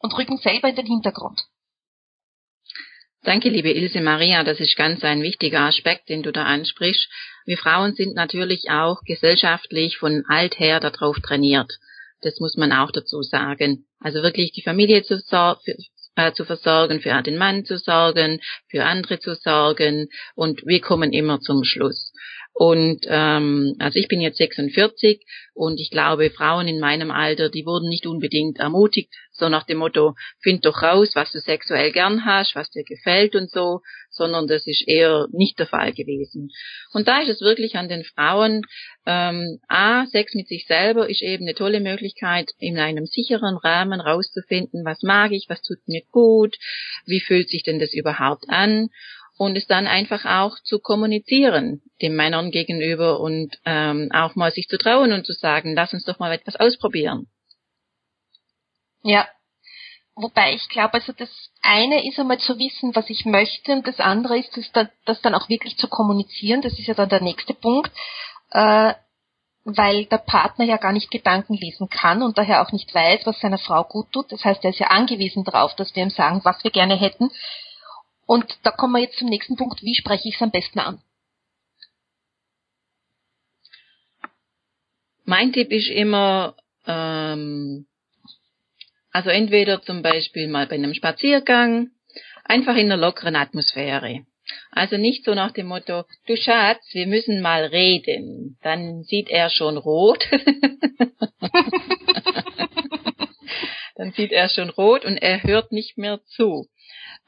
und 0.00 0.16
rücken 0.18 0.38
selber 0.38 0.68
in 0.68 0.76
den 0.76 0.86
Hintergrund. 0.86 1.40
Danke, 3.22 3.50
liebe 3.50 3.70
Ilse 3.70 4.00
Maria. 4.00 4.44
Das 4.44 4.60
ist 4.60 4.76
ganz 4.76 5.04
ein 5.04 5.22
wichtiger 5.22 5.60
Aspekt, 5.60 6.08
den 6.08 6.22
du 6.22 6.32
da 6.32 6.44
ansprichst. 6.44 7.06
Wir 7.44 7.58
Frauen 7.58 7.94
sind 7.94 8.14
natürlich 8.14 8.70
auch 8.70 9.02
gesellschaftlich 9.04 9.98
von 9.98 10.24
alther 10.26 10.80
darauf 10.80 11.18
trainiert. 11.20 11.70
Das 12.22 12.40
muss 12.40 12.56
man 12.56 12.72
auch 12.72 12.90
dazu 12.90 13.22
sagen. 13.22 13.86
Also 13.98 14.22
wirklich 14.22 14.52
die 14.52 14.62
Familie 14.62 15.02
zu, 15.02 15.20
äh, 16.16 16.32
zu 16.32 16.44
versorgen, 16.46 17.00
für 17.00 17.22
den 17.22 17.36
Mann 17.36 17.66
zu 17.66 17.78
sorgen, 17.78 18.40
für 18.68 18.84
andere 18.84 19.18
zu 19.18 19.34
sorgen 19.34 20.08
und 20.34 20.62
wir 20.66 20.80
kommen 20.80 21.12
immer 21.12 21.40
zum 21.40 21.62
Schluss. 21.64 22.12
Und 22.52 23.06
ähm, 23.06 23.74
also 23.78 23.98
ich 23.98 24.08
bin 24.08 24.20
jetzt 24.20 24.38
46 24.38 25.24
und 25.54 25.80
ich 25.80 25.90
glaube, 25.90 26.30
Frauen 26.30 26.68
in 26.68 26.80
meinem 26.80 27.10
Alter, 27.10 27.48
die 27.48 27.64
wurden 27.64 27.88
nicht 27.88 28.06
unbedingt 28.06 28.58
ermutigt, 28.58 29.14
so 29.40 29.48
nach 29.48 29.64
dem 29.64 29.78
Motto, 29.78 30.14
find 30.40 30.64
doch 30.64 30.82
raus, 30.82 31.10
was 31.14 31.32
du 31.32 31.40
sexuell 31.40 31.90
gern 31.90 32.24
hast, 32.24 32.54
was 32.54 32.70
dir 32.70 32.84
gefällt 32.84 33.34
und 33.34 33.50
so, 33.50 33.80
sondern 34.10 34.46
das 34.46 34.66
ist 34.66 34.86
eher 34.86 35.26
nicht 35.32 35.58
der 35.58 35.66
Fall 35.66 35.92
gewesen. 35.92 36.50
Und 36.92 37.08
da 37.08 37.20
ist 37.20 37.28
es 37.28 37.40
wirklich 37.40 37.76
an 37.76 37.88
den 37.88 38.04
Frauen, 38.04 38.62
ähm, 39.06 39.58
A, 39.66 40.06
Sex 40.06 40.34
mit 40.34 40.46
sich 40.46 40.66
selber 40.66 41.10
ist 41.10 41.22
eben 41.22 41.44
eine 41.44 41.54
tolle 41.54 41.80
Möglichkeit, 41.80 42.50
in 42.58 42.78
einem 42.78 43.06
sicheren 43.06 43.56
Rahmen 43.56 44.00
rauszufinden, 44.00 44.84
was 44.84 45.02
mag 45.02 45.32
ich, 45.32 45.46
was 45.48 45.62
tut 45.62 45.78
mir 45.86 46.02
gut, 46.12 46.56
wie 47.06 47.20
fühlt 47.20 47.48
sich 47.48 47.64
denn 47.64 47.80
das 47.80 47.92
überhaupt 47.94 48.44
an 48.48 48.90
und 49.40 49.56
es 49.56 49.66
dann 49.66 49.86
einfach 49.86 50.26
auch 50.26 50.58
zu 50.64 50.80
kommunizieren 50.80 51.80
den 52.02 52.14
Männern 52.14 52.50
gegenüber 52.50 53.20
und 53.20 53.58
ähm, 53.64 54.10
auch 54.12 54.34
mal 54.34 54.52
sich 54.52 54.68
zu 54.68 54.76
trauen 54.76 55.12
und 55.12 55.24
zu 55.24 55.32
sagen, 55.32 55.74
lass 55.74 55.94
uns 55.94 56.04
doch 56.04 56.18
mal 56.18 56.32
etwas 56.32 56.56
ausprobieren. 56.56 57.26
Ja. 59.02 59.28
Wobei 60.14 60.54
ich 60.54 60.68
glaube, 60.68 60.94
also 60.94 61.12
das 61.12 61.30
eine 61.62 62.06
ist 62.06 62.18
einmal 62.18 62.38
zu 62.38 62.58
wissen, 62.58 62.94
was 62.94 63.08
ich 63.08 63.24
möchte, 63.24 63.72
und 63.72 63.86
das 63.86 64.00
andere 64.00 64.38
ist, 64.38 64.54
das 64.56 64.70
dann, 64.72 64.90
das 65.06 65.20
dann 65.22 65.34
auch 65.34 65.48
wirklich 65.48 65.78
zu 65.78 65.88
kommunizieren. 65.88 66.62
Das 66.62 66.78
ist 66.78 66.86
ja 66.86 66.94
dann 66.94 67.08
der 67.08 67.22
nächste 67.22 67.54
Punkt, 67.54 67.90
äh, 68.50 68.94
weil 69.64 70.06
der 70.06 70.18
Partner 70.18 70.64
ja 70.64 70.76
gar 70.76 70.92
nicht 70.92 71.10
Gedanken 71.10 71.54
lesen 71.54 71.88
kann 71.88 72.22
und 72.22 72.36
daher 72.38 72.62
auch 72.62 72.72
nicht 72.72 72.94
weiß, 72.94 73.24
was 73.24 73.40
seiner 73.40 73.58
Frau 73.58 73.84
gut 73.84 74.12
tut. 74.12 74.30
Das 74.32 74.44
heißt, 74.44 74.64
er 74.64 74.70
ist 74.70 74.78
ja 74.78 74.88
angewiesen 74.88 75.44
darauf, 75.44 75.74
dass 75.76 75.94
wir 75.94 76.02
ihm 76.02 76.10
sagen, 76.10 76.40
was 76.44 76.62
wir 76.64 76.70
gerne 76.70 76.96
hätten. 76.96 77.30
Und 78.26 78.58
da 78.62 78.70
kommen 78.70 78.94
wir 78.94 79.00
jetzt 79.00 79.18
zum 79.18 79.28
nächsten 79.28 79.56
Punkt, 79.56 79.82
wie 79.82 79.94
spreche 79.94 80.28
ich 80.28 80.36
es 80.36 80.42
am 80.42 80.50
besten 80.50 80.80
an? 80.80 81.02
Mein 85.24 85.52
Tipp 85.52 85.70
ist 85.70 85.88
immer, 85.88 86.56
ähm, 86.86 87.86
also 89.12 89.30
entweder 89.30 89.82
zum 89.82 90.02
Beispiel 90.02 90.48
mal 90.48 90.66
bei 90.66 90.76
einem 90.76 90.94
Spaziergang, 90.94 91.90
einfach 92.44 92.76
in 92.76 92.90
einer 92.90 92.96
lockeren 92.96 93.36
Atmosphäre. 93.36 94.24
Also 94.70 94.96
nicht 94.96 95.24
so 95.24 95.34
nach 95.34 95.52
dem 95.52 95.66
Motto, 95.66 96.04
du 96.26 96.36
Schatz, 96.36 96.82
wir 96.92 97.06
müssen 97.06 97.40
mal 97.40 97.64
reden. 97.64 98.58
Dann 98.62 99.02
sieht 99.04 99.28
er 99.28 99.48
schon 99.50 99.76
rot. 99.76 100.24
Dann 103.96 104.12
sieht 104.12 104.32
er 104.32 104.48
schon 104.48 104.70
rot 104.70 105.04
und 105.04 105.18
er 105.18 105.42
hört 105.42 105.72
nicht 105.72 105.98
mehr 105.98 106.20
zu. 106.24 106.66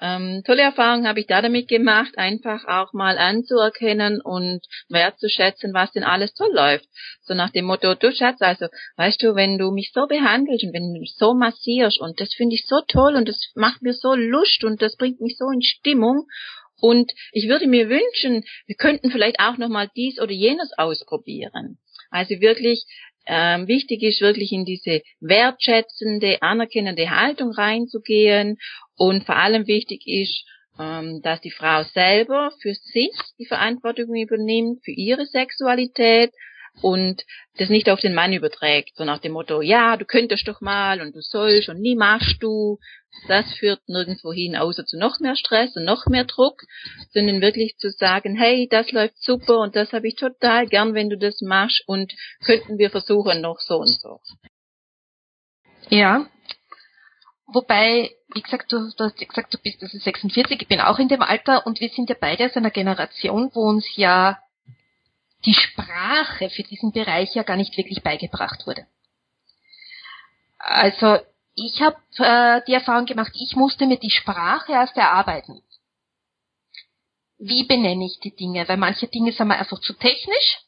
Ähm, 0.02 0.42
tolle 0.44 0.62
Erfahrungen 0.62 1.06
habe 1.06 1.21
ich 1.21 1.28
da 1.28 1.40
damit 1.40 1.68
gemacht, 1.68 2.18
einfach 2.18 2.64
auch 2.66 2.92
mal 2.92 3.18
anzuerkennen 3.18 4.21
und 4.21 4.61
wertzuschätzen, 4.88 5.73
was 5.75 5.92
denn 5.92 6.02
alles 6.02 6.35
toll 6.35 6.50
läuft. 6.52 6.87
So 7.21 7.35
nach 7.35 7.50
dem 7.50 7.66
Motto, 7.66 7.94
du 7.94 8.11
Schatz, 8.12 8.40
also, 8.40 8.66
weißt 8.97 9.23
du, 9.23 9.37
wenn 9.37 9.59
du 9.59 9.71
mich 9.71 9.92
so 9.94 10.09
behandelst 10.09 10.64
und 10.64 10.75
wenn 10.75 10.92
du 10.92 10.99
mich 10.99 11.14
so 11.16 11.35
massierst 11.35 12.00
und 12.00 12.21
das 12.21 12.35
finde 12.35 12.56
ich 12.56 12.66
so 12.66 12.80
toll 12.88 13.14
und 13.14 13.28
das 13.28 13.52
macht 13.54 13.82
mir 13.82 13.92
so 13.92 14.16
Lust 14.16 14.64
und 14.64 14.82
das 14.82 14.97
bringt 14.97 15.21
mich 15.21 15.37
so 15.38 15.49
in 15.54 15.62
Stimmung 15.62 16.26
und 16.80 17.12
ich 17.30 17.49
würde 17.49 17.68
mir 17.68 17.88
wünschen, 17.88 18.42
wir 18.66 18.75
könnten 18.75 19.12
vielleicht 19.12 19.38
auch 19.38 19.56
nochmal 19.56 19.88
dies 19.94 20.21
oder 20.21 20.32
jenes 20.32 20.73
ausprobieren. 20.76 21.78
Also 22.11 22.40
wirklich 22.40 22.87
ähm, 23.26 23.68
wichtig 23.68 24.02
ist 24.02 24.21
wirklich 24.21 24.50
in 24.50 24.64
diese 24.64 25.00
wertschätzende, 25.21 26.42
anerkennende 26.42 27.09
Haltung 27.11 27.52
reinzugehen 27.52 28.59
und 29.02 29.25
vor 29.25 29.35
allem 29.35 29.66
wichtig 29.66 30.06
ist, 30.06 30.44
ähm, 30.78 31.23
dass 31.23 31.40
die 31.40 31.50
Frau 31.50 31.82
selber 31.82 32.52
für 32.62 32.73
sich 32.73 33.11
die 33.37 33.47
Verantwortung 33.47 34.14
übernimmt, 34.14 34.85
für 34.85 34.92
ihre 34.92 35.26
Sexualität 35.26 36.30
und 36.82 37.25
das 37.59 37.68
nicht 37.68 37.90
auf 37.90 37.99
den 37.99 38.14
Mann 38.14 38.32
überträgt, 38.32 38.92
so 38.94 39.04
nach 39.04 39.18
dem 39.18 39.32
Motto, 39.32 39.61
ja, 39.61 39.97
du 39.97 40.04
könntest 40.04 40.47
doch 40.47 40.61
mal 40.61 41.00
und 41.00 41.16
du 41.16 41.21
sollst 41.21 41.68
und 41.68 41.80
nie 41.80 41.97
machst 41.97 42.37
du. 42.40 42.78
Das 43.26 43.52
führt 43.54 43.80
nirgendwo 43.88 44.32
hin, 44.32 44.54
außer 44.54 44.87
zu 44.87 44.97
noch 44.97 45.18
mehr 45.18 45.35
Stress 45.35 45.75
und 45.75 45.85
noch 45.85 46.06
mehr 46.06 46.25
Druck, 46.25 46.62
sondern 47.12 47.40
wirklich 47.40 47.76
zu 47.78 47.90
sagen, 47.90 48.37
hey, 48.37 48.68
das 48.71 48.92
läuft 48.92 49.21
super 49.21 49.59
und 49.59 49.75
das 49.75 49.92
habe 49.92 50.06
ich 50.06 50.14
total 50.14 50.68
gern, 50.68 50.94
wenn 50.94 51.11
du 51.11 51.18
das 51.18 51.40
machst 51.40 51.82
und 51.88 52.12
könnten 52.44 52.78
wir 52.78 52.90
versuchen 52.90 53.40
noch 53.40 53.59
so 53.59 53.78
und 53.78 54.00
so. 54.00 54.21
Ja, 55.90 56.26
Wobei, 57.52 58.11
wie 58.32 58.42
gesagt, 58.42 58.73
du, 58.73 58.90
du 58.97 59.04
hast 59.04 59.16
gesagt, 59.16 59.52
du 59.52 59.59
bist 59.59 59.82
also 59.82 59.99
46, 59.99 60.62
ich 60.62 60.68
bin 60.68 60.80
auch 60.80 60.99
in 60.99 61.09
dem 61.09 61.23
Alter 61.23 61.66
und 61.66 61.80
wir 61.80 61.90
sind 61.90 62.09
ja 62.09 62.16
beide 62.18 62.47
aus 62.47 62.56
einer 62.56 62.71
Generation, 62.71 63.50
wo 63.54 63.68
uns 63.68 63.87
ja 63.97 64.38
die 65.44 65.54
Sprache 65.54 66.50
für 66.50 66.62
diesen 66.62 66.92
Bereich 66.92 67.35
ja 67.35 67.42
gar 67.42 67.56
nicht 67.56 67.76
wirklich 67.76 68.02
beigebracht 68.02 68.66
wurde. 68.66 68.87
Also 70.59 71.18
ich 71.54 71.82
habe 71.82 71.97
äh, 72.18 72.62
die 72.66 72.75
Erfahrung 72.75 73.06
gemacht, 73.06 73.32
ich 73.35 73.56
musste 73.56 73.87
mir 73.87 73.99
die 73.99 74.11
Sprache 74.11 74.73
erst 74.73 74.97
erarbeiten. 74.97 75.62
Wie 77.38 77.64
benenne 77.64 78.06
ich 78.06 78.21
die 78.21 78.35
Dinge? 78.35 78.66
Weil 78.68 78.76
manche 78.76 79.09
Dinge 79.09 79.32
sind 79.32 79.49
mir 79.49 79.59
einfach 79.59 79.80
zu 79.80 79.92
technisch 79.94 80.61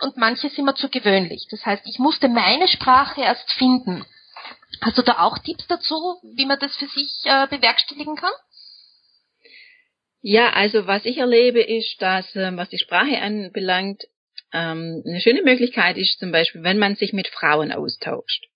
und 0.00 0.16
manche 0.16 0.50
sind 0.50 0.64
mir 0.64 0.74
zu 0.74 0.88
gewöhnlich. 0.88 1.46
Das 1.50 1.64
heißt, 1.64 1.86
ich 1.86 2.00
musste 2.00 2.28
meine 2.28 2.66
Sprache 2.66 3.22
erst 3.22 3.50
finden. 3.52 4.04
Hast 4.80 4.98
du 4.98 5.02
da 5.02 5.18
auch 5.20 5.38
Tipps 5.38 5.66
dazu, 5.66 5.94
wie 6.34 6.46
man 6.46 6.58
das 6.58 6.74
für 6.76 6.86
sich 6.86 7.10
äh, 7.24 7.46
bewerkstelligen 7.48 8.16
kann? 8.16 8.32
Ja, 10.22 10.50
also 10.50 10.86
was 10.86 11.04
ich 11.04 11.18
erlebe 11.18 11.60
ist, 11.60 12.00
dass 12.00 12.34
ähm, 12.36 12.56
was 12.56 12.68
die 12.68 12.78
Sprache 12.78 13.20
anbelangt, 13.20 14.04
ähm, 14.52 15.02
eine 15.06 15.20
schöne 15.20 15.42
Möglichkeit 15.42 15.96
ist 15.96 16.18
zum 16.20 16.30
Beispiel, 16.30 16.62
wenn 16.62 16.78
man 16.78 16.94
sich 16.94 17.12
mit 17.12 17.28
Frauen 17.28 17.72
austauscht. 17.72 18.46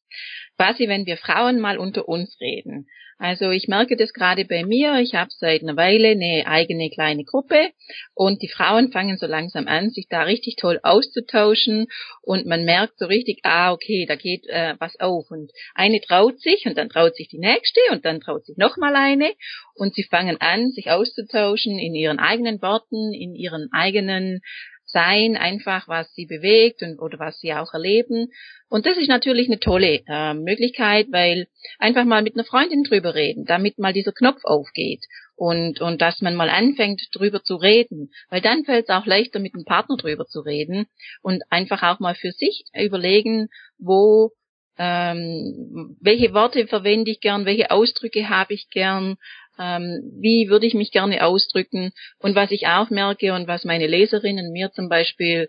Quasi, 0.56 0.88
wenn 0.88 1.06
wir 1.06 1.16
Frauen 1.16 1.60
mal 1.60 1.78
unter 1.78 2.08
uns 2.08 2.40
reden. 2.40 2.88
Also 3.18 3.50
ich 3.50 3.66
merke 3.66 3.96
das 3.96 4.12
gerade 4.12 4.44
bei 4.44 4.62
mir. 4.64 4.98
Ich 5.00 5.14
habe 5.14 5.30
seit 5.30 5.62
einer 5.62 5.76
Weile 5.76 6.08
eine 6.08 6.44
eigene 6.46 6.90
kleine 6.90 7.24
Gruppe 7.24 7.70
und 8.14 8.42
die 8.42 8.48
Frauen 8.48 8.92
fangen 8.92 9.16
so 9.16 9.26
langsam 9.26 9.68
an, 9.68 9.90
sich 9.90 10.06
da 10.08 10.22
richtig 10.22 10.56
toll 10.56 10.80
auszutauschen 10.82 11.86
und 12.20 12.44
man 12.46 12.64
merkt 12.64 12.98
so 12.98 13.06
richtig, 13.06 13.40
ah 13.42 13.72
okay, 13.72 14.04
da 14.06 14.16
geht 14.16 14.46
äh, 14.48 14.74
was 14.78 15.00
auf 15.00 15.30
und 15.30 15.50
eine 15.74 16.00
traut 16.02 16.40
sich 16.40 16.66
und 16.66 16.76
dann 16.76 16.90
traut 16.90 17.16
sich 17.16 17.28
die 17.28 17.38
nächste 17.38 17.80
und 17.90 18.04
dann 18.04 18.20
traut 18.20 18.44
sich 18.44 18.58
noch 18.58 18.76
mal 18.76 18.94
eine 18.94 19.32
und 19.74 19.94
sie 19.94 20.04
fangen 20.04 20.36
an, 20.40 20.70
sich 20.72 20.90
auszutauschen 20.90 21.78
in 21.78 21.94
ihren 21.94 22.18
eigenen 22.18 22.60
Worten, 22.60 23.14
in 23.14 23.34
ihren 23.34 23.70
eigenen 23.72 24.40
sein, 24.86 25.36
einfach 25.36 25.88
was 25.88 26.12
sie 26.14 26.26
bewegt 26.26 26.82
und 26.82 26.98
oder 26.98 27.18
was 27.18 27.38
sie 27.40 27.52
auch 27.52 27.74
erleben. 27.74 28.28
Und 28.68 28.86
das 28.86 28.96
ist 28.96 29.08
natürlich 29.08 29.48
eine 29.48 29.58
tolle 29.58 30.02
äh, 30.06 30.34
Möglichkeit, 30.34 31.08
weil 31.10 31.48
einfach 31.78 32.04
mal 32.04 32.22
mit 32.22 32.34
einer 32.34 32.44
Freundin 32.44 32.84
drüber 32.84 33.14
reden, 33.14 33.44
damit 33.44 33.78
mal 33.78 33.92
dieser 33.92 34.12
Knopf 34.12 34.44
aufgeht 34.44 35.04
und 35.36 35.80
und 35.80 36.00
dass 36.00 36.22
man 36.22 36.34
mal 36.34 36.48
anfängt 36.48 37.02
drüber 37.12 37.42
zu 37.42 37.56
reden, 37.56 38.10
weil 38.30 38.40
dann 38.40 38.64
fällt 38.64 38.88
es 38.88 38.94
auch 38.94 39.06
leichter 39.06 39.38
mit 39.38 39.54
dem 39.54 39.64
Partner 39.64 39.96
drüber 39.96 40.26
zu 40.26 40.40
reden 40.40 40.86
und 41.22 41.42
einfach 41.50 41.82
auch 41.82 42.00
mal 42.00 42.14
für 42.14 42.32
sich 42.32 42.64
überlegen, 42.74 43.48
wo 43.78 44.32
ähm, 44.78 45.96
welche 46.00 46.34
Worte 46.34 46.66
verwende 46.66 47.10
ich 47.10 47.20
gern, 47.20 47.46
welche 47.46 47.70
Ausdrücke 47.70 48.28
habe 48.28 48.54
ich 48.54 48.68
gern, 48.68 49.16
ähm, 49.58 50.12
wie 50.20 50.48
würde 50.48 50.66
ich 50.66 50.74
mich 50.74 50.92
gerne 50.92 51.24
ausdrücken 51.24 51.92
und 52.18 52.34
was 52.34 52.50
ich 52.50 52.66
auch 52.66 52.90
merke 52.90 53.32
und 53.32 53.48
was 53.48 53.64
meine 53.64 53.86
Leserinnen 53.86 54.52
mir 54.52 54.70
zum 54.72 54.88
Beispiel 54.88 55.48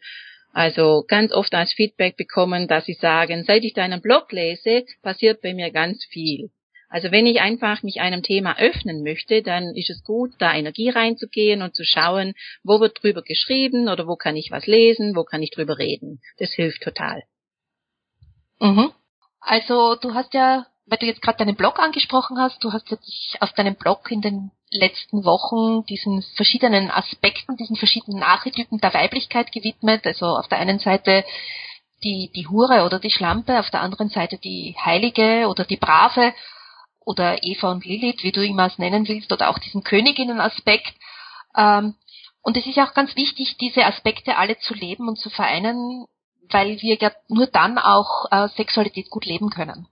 also 0.53 1.03
ganz 1.07 1.31
oft 1.31 1.53
als 1.53 1.73
Feedback 1.73 2.17
bekommen, 2.17 2.67
dass 2.67 2.85
sie 2.85 2.93
sagen, 2.93 3.43
seit 3.43 3.63
ich 3.63 3.73
deinen 3.73 4.01
Blog 4.01 4.31
lese, 4.31 4.85
passiert 5.03 5.41
bei 5.41 5.53
mir 5.53 5.71
ganz 5.71 6.03
viel. 6.05 6.49
Also 6.89 7.11
wenn 7.11 7.25
ich 7.25 7.41
einfach 7.41 7.83
mich 7.83 7.99
einem 7.99 8.23
Thema 8.23 8.57
öffnen 8.57 9.03
möchte, 9.03 9.41
dann 9.41 9.75
ist 9.75 9.89
es 9.89 10.03
gut, 10.03 10.31
da 10.39 10.55
Energie 10.55 10.89
reinzugehen 10.89 11.61
und 11.61 11.75
zu 11.75 11.83
schauen, 11.83 12.33
wo 12.63 12.79
wird 12.79 13.03
drüber 13.03 13.21
geschrieben 13.21 13.89
oder 13.89 14.07
wo 14.07 14.15
kann 14.15 14.37
ich 14.37 14.51
was 14.51 14.67
lesen, 14.67 15.15
wo 15.15 15.23
kann 15.23 15.43
ich 15.43 15.51
drüber 15.51 15.77
reden. 15.77 16.21
Das 16.37 16.53
hilft 16.53 16.81
total. 16.81 17.23
Mhm. 18.59 18.91
Also 19.41 19.95
du 19.95 20.13
hast 20.13 20.33
ja 20.33 20.65
weil 20.87 20.97
du 20.99 21.05
jetzt 21.05 21.21
gerade 21.21 21.37
deinen 21.37 21.55
Blog 21.55 21.79
angesprochen 21.79 22.39
hast, 22.39 22.63
du 22.63 22.71
hast 22.71 22.89
dich 22.89 23.37
auf 23.41 23.51
deinem 23.53 23.75
Blog 23.75 24.09
in 24.09 24.21
den 24.21 24.51
letzten 24.71 25.25
Wochen 25.25 25.85
diesen 25.85 26.23
verschiedenen 26.35 26.89
Aspekten, 26.89 27.57
diesen 27.57 27.75
verschiedenen 27.75 28.23
Archetypen 28.23 28.79
der 28.79 28.93
Weiblichkeit 28.93 29.51
gewidmet. 29.51 30.05
Also 30.05 30.25
auf 30.25 30.47
der 30.47 30.59
einen 30.59 30.79
Seite 30.79 31.25
die, 32.03 32.31
die 32.33 32.47
Hure 32.47 32.85
oder 32.85 32.99
die 32.99 33.11
Schlampe, 33.11 33.59
auf 33.59 33.69
der 33.69 33.81
anderen 33.81 34.09
Seite 34.09 34.37
die 34.37 34.75
Heilige 34.83 35.47
oder 35.47 35.65
die 35.65 35.77
Brave 35.77 36.33
oder 36.99 37.43
Eva 37.43 37.71
und 37.71 37.85
Lilith, 37.85 38.23
wie 38.23 38.31
du 38.31 38.45
immer 38.45 38.67
es 38.67 38.77
nennen 38.77 39.07
willst, 39.07 39.31
oder 39.31 39.49
auch 39.49 39.59
diesen 39.59 39.83
Königinnenaspekt. 39.83 40.93
Ähm, 41.55 41.95
und 42.41 42.55
es 42.55 42.65
ist 42.65 42.77
auch 42.79 42.93
ganz 42.93 43.15
wichtig, 43.15 43.57
diese 43.57 43.85
Aspekte 43.85 44.37
alle 44.37 44.57
zu 44.59 44.73
leben 44.73 45.07
und 45.07 45.17
zu 45.17 45.29
vereinen, 45.29 46.05
weil 46.49 46.81
wir 46.81 46.97
ja 46.97 47.11
nur 47.27 47.47
dann 47.47 47.77
auch 47.77 48.25
äh, 48.31 48.47
Sexualität 48.49 49.09
gut 49.09 49.25
leben 49.25 49.49
können. 49.49 49.87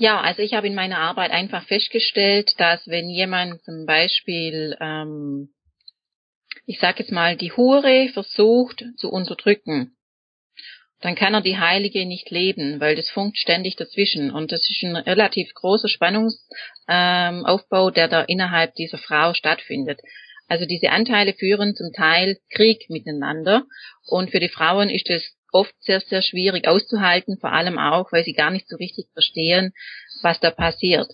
Ja, 0.00 0.20
also 0.22 0.40
ich 0.40 0.54
habe 0.54 0.66
in 0.66 0.74
meiner 0.74 0.98
Arbeit 0.98 1.30
einfach 1.30 1.62
festgestellt, 1.64 2.54
dass 2.56 2.88
wenn 2.88 3.10
jemand 3.10 3.62
zum 3.64 3.84
Beispiel 3.84 4.74
ähm, 4.80 5.52
ich 6.64 6.78
sage 6.78 7.00
jetzt 7.00 7.12
mal, 7.12 7.36
die 7.36 7.52
Hure 7.52 8.08
versucht 8.14 8.82
zu 8.96 9.10
unterdrücken, 9.10 9.94
dann 11.00 11.16
kann 11.16 11.34
er 11.34 11.42
die 11.42 11.58
Heilige 11.58 12.06
nicht 12.06 12.30
leben, 12.30 12.80
weil 12.80 12.94
das 12.94 13.10
funkt 13.10 13.36
ständig 13.38 13.76
dazwischen. 13.76 14.30
Und 14.30 14.52
das 14.52 14.60
ist 14.70 14.82
ein 14.82 14.96
relativ 14.96 15.52
großer 15.54 15.88
Spannungsaufbau, 15.88 17.88
ähm, 17.88 17.94
der 17.94 18.08
da 18.08 18.22
innerhalb 18.22 18.74
dieser 18.76 18.98
Frau 18.98 19.34
stattfindet. 19.34 20.00
Also 20.46 20.64
diese 20.64 20.90
Anteile 20.90 21.34
führen 21.34 21.74
zum 21.74 21.92
Teil 21.92 22.38
Krieg 22.50 22.88
miteinander. 22.88 23.64
Und 24.06 24.30
für 24.30 24.40
die 24.40 24.48
Frauen 24.48 24.88
ist 24.90 25.10
es 25.10 25.36
oft 25.52 25.74
sehr, 25.80 26.00
sehr 26.00 26.22
schwierig 26.22 26.66
auszuhalten, 26.68 27.38
vor 27.38 27.52
allem 27.52 27.78
auch, 27.78 28.12
weil 28.12 28.24
sie 28.24 28.32
gar 28.32 28.50
nicht 28.50 28.68
so 28.68 28.76
richtig 28.76 29.06
verstehen, 29.12 29.72
was 30.22 30.40
da 30.40 30.50
passiert. 30.50 31.08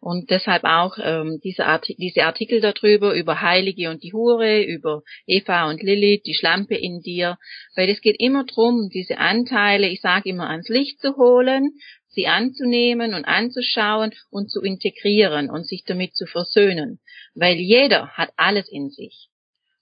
Und 0.00 0.30
deshalb 0.30 0.62
auch 0.64 0.96
ähm, 1.02 1.40
diese, 1.42 1.66
Arti 1.66 1.96
diese 1.98 2.24
Artikel 2.24 2.60
darüber, 2.60 3.14
über 3.14 3.40
Heilige 3.40 3.90
und 3.90 4.04
die 4.04 4.12
Hure, 4.12 4.62
über 4.62 5.02
Eva 5.26 5.68
und 5.68 5.82
Lilith, 5.82 6.22
die 6.24 6.34
Schlampe 6.34 6.76
in 6.76 7.00
dir, 7.00 7.36
weil 7.74 7.88
es 7.88 8.00
geht 8.00 8.16
immer 8.20 8.44
drum, 8.44 8.90
diese 8.92 9.18
Anteile, 9.18 9.88
ich 9.88 10.00
sage 10.00 10.28
immer, 10.28 10.50
ans 10.50 10.68
Licht 10.68 11.00
zu 11.00 11.16
holen, 11.16 11.72
sie 12.06 12.28
anzunehmen 12.28 13.14
und 13.14 13.24
anzuschauen 13.24 14.12
und 14.30 14.50
zu 14.50 14.62
integrieren 14.62 15.50
und 15.50 15.66
sich 15.66 15.82
damit 15.84 16.14
zu 16.14 16.26
versöhnen, 16.26 17.00
weil 17.34 17.56
jeder 17.56 18.08
hat 18.10 18.30
alles 18.36 18.68
in 18.68 18.90
sich. 18.90 19.28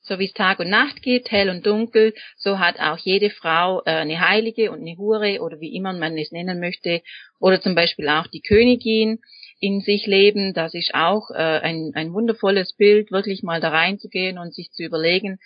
So 0.08 0.18
wie 0.20 0.26
es 0.26 0.32
Tag 0.32 0.60
und 0.60 0.70
Nacht 0.70 1.02
gibt, 1.02 1.32
hell 1.32 1.50
und 1.50 1.66
dunkel, 1.66 2.14
so 2.36 2.58
hat 2.60 2.78
auch 2.78 2.98
jede 2.98 3.30
Frau 3.30 3.82
äh, 3.84 3.90
eine 3.90 4.20
Heilige 4.20 4.70
und 4.70 4.80
eine 4.80 4.96
Hure 4.96 5.40
oder 5.40 5.60
wie 5.60 5.74
immer 5.74 5.92
man 5.92 6.16
es 6.16 6.30
nennen 6.30 6.60
möchte, 6.60 7.02
oder 7.40 7.60
zum 7.60 7.74
Beispiel 7.74 8.08
auch 8.08 8.28
die 8.28 8.40
Königin 8.40 9.18
in 9.58 9.80
sich 9.80 10.06
leben. 10.06 10.54
Das 10.54 10.74
ist 10.74 10.94
auch 10.94 11.30
äh, 11.30 11.34
ein, 11.34 11.90
ein 11.94 12.12
wundervolles 12.12 12.74
Bild, 12.74 13.10
wirklich 13.10 13.42
mal 13.42 13.60
da 13.60 13.70
reinzugehen 13.70 14.38
und 14.38 14.54
sich 14.54 14.70
zu 14.70 14.84
überlegen, 14.84 15.38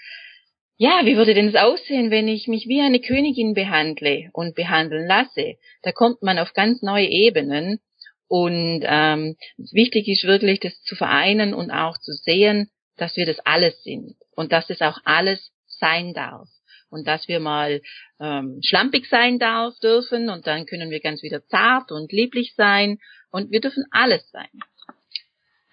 ja, 0.76 1.02
wie 1.04 1.16
würde 1.16 1.34
denn 1.34 1.48
es 1.48 1.56
aussehen, 1.56 2.10
wenn 2.10 2.26
ich 2.26 2.48
mich 2.48 2.66
wie 2.66 2.80
eine 2.80 3.00
Königin 3.00 3.52
behandle 3.52 4.30
und 4.32 4.54
behandeln 4.54 5.06
lasse? 5.06 5.56
Da 5.82 5.92
kommt 5.92 6.22
man 6.22 6.38
auf 6.38 6.54
ganz 6.54 6.80
neue 6.80 7.06
Ebenen. 7.06 7.80
Und 8.28 8.82
ähm, 8.86 9.36
wichtig 9.58 10.08
ist 10.08 10.24
wirklich, 10.24 10.60
das 10.60 10.80
zu 10.82 10.96
vereinen 10.96 11.52
und 11.52 11.70
auch 11.70 11.98
zu 11.98 12.12
sehen, 12.12 12.70
dass 13.00 13.16
wir 13.16 13.26
das 13.26 13.38
alles 13.40 13.82
sind 13.82 14.16
und 14.34 14.52
dass 14.52 14.70
es 14.70 14.80
auch 14.80 14.98
alles 15.04 15.52
sein 15.66 16.12
darf 16.12 16.48
und 16.90 17.06
dass 17.06 17.28
wir 17.28 17.40
mal 17.40 17.80
ähm, 18.20 18.60
schlampig 18.62 19.08
sein 19.08 19.38
darf 19.38 19.78
dürfen 19.78 20.28
und 20.28 20.46
dann 20.46 20.66
können 20.66 20.90
wir 20.90 21.00
ganz 21.00 21.22
wieder 21.22 21.44
zart 21.46 21.92
und 21.92 22.12
lieblich 22.12 22.54
sein 22.56 22.98
und 23.30 23.50
wir 23.50 23.60
dürfen 23.60 23.84
alles 23.90 24.28
sein. 24.30 24.48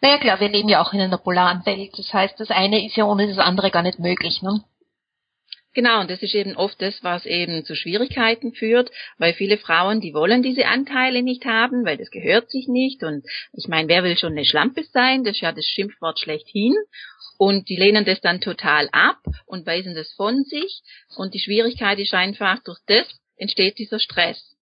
Naja 0.01 0.19
klar, 0.19 0.39
wir 0.39 0.50
leben 0.50 0.69
ja 0.69 0.81
auch 0.81 0.93
in 0.93 1.01
einer 1.01 1.17
polaren 1.17 1.65
Welt. 1.65 1.98
Das 1.98 2.13
heißt, 2.13 2.39
das 2.39 2.51
eine 2.51 2.86
ist 2.86 2.96
ja 2.96 3.05
ohne 3.05 3.27
das 3.27 3.39
andere 3.39 3.72
gar 3.72 3.81
nicht 3.81 4.00
möglich. 4.00 4.41
Ne? 4.43 4.63
Genau, 5.77 6.01
und 6.01 6.10
das 6.10 6.24
ist 6.24 6.34
eben 6.34 6.57
oft 6.57 6.81
das, 6.81 7.03
was 7.03 7.27
eben 7.27 7.63
zu 7.63 7.75
Schwierigkeiten 7.75 8.51
führt, 8.51 8.89
weil 9.19 9.34
viele 9.34 9.60
Frauen, 9.60 10.01
die 10.01 10.12
wollen 10.12 10.41
diese 10.41 10.65
Anteile 10.65 11.22
nicht 11.22 11.46
haben, 11.46 11.86
weil 11.86 11.98
das 11.98 12.10
gehört 12.10 12.50
sich 12.50 12.67
nicht. 12.67 13.03
Und 13.03 13.24
ich 13.53 13.67
meine, 13.67 13.88
wer 13.88 14.03
will 14.03 14.17
schon 14.17 14.31
eine 14.31 14.43
Schlampe 14.43 14.81
sein? 14.91 15.24
Das 15.24 15.36
ist 15.36 15.41
ja 15.41 15.51
das 15.51 15.67
Schimpfwort 15.67 16.19
schlechthin. 16.19 16.74
Und 17.38 17.69
die 17.69 17.75
lehnen 17.75 18.05
das 18.05 18.22
dann 18.22 18.41
total 18.41 18.89
ab 18.91 19.19
und 19.46 19.67
weisen 19.67 19.93
das 19.93 20.12
von 20.13 20.43
sich. 20.46 20.81
Und 21.15 21.36
die 21.36 21.39
Schwierigkeit 21.39 22.00
ist 22.00 22.15
einfach, 22.15 22.57
durch 22.63 22.79
das 22.88 23.07
entsteht 23.36 23.77
dieser 23.77 24.00
Stress. 24.00 24.57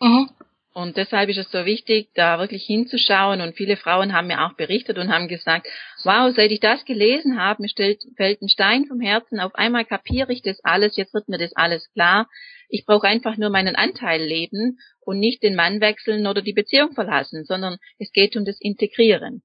Mhm. 0.00 0.30
Und 0.76 0.98
deshalb 0.98 1.30
ist 1.30 1.38
es 1.38 1.50
so 1.50 1.64
wichtig, 1.64 2.10
da 2.12 2.38
wirklich 2.38 2.64
hinzuschauen. 2.64 3.40
Und 3.40 3.56
viele 3.56 3.78
Frauen 3.78 4.12
haben 4.12 4.26
mir 4.26 4.44
auch 4.44 4.52
berichtet 4.56 4.98
und 4.98 5.10
haben 5.10 5.26
gesagt, 5.26 5.66
wow, 6.04 6.30
seit 6.36 6.50
ich 6.52 6.60
das 6.60 6.84
gelesen 6.84 7.40
habe, 7.40 7.62
mir 7.62 7.70
stellt, 7.70 8.02
fällt 8.18 8.42
ein 8.42 8.50
Stein 8.50 8.84
vom 8.84 9.00
Herzen. 9.00 9.40
Auf 9.40 9.54
einmal 9.54 9.86
kapiere 9.86 10.34
ich 10.34 10.42
das 10.42 10.62
alles. 10.64 10.94
Jetzt 10.98 11.14
wird 11.14 11.30
mir 11.30 11.38
das 11.38 11.56
alles 11.56 11.90
klar. 11.94 12.28
Ich 12.68 12.84
brauche 12.84 13.06
einfach 13.06 13.38
nur 13.38 13.48
meinen 13.48 13.74
Anteil 13.74 14.22
leben 14.22 14.78
und 15.00 15.18
nicht 15.18 15.42
den 15.42 15.54
Mann 15.54 15.80
wechseln 15.80 16.26
oder 16.26 16.42
die 16.42 16.52
Beziehung 16.52 16.92
verlassen, 16.92 17.46
sondern 17.46 17.78
es 17.98 18.12
geht 18.12 18.36
um 18.36 18.44
das 18.44 18.60
Integrieren. 18.60 19.42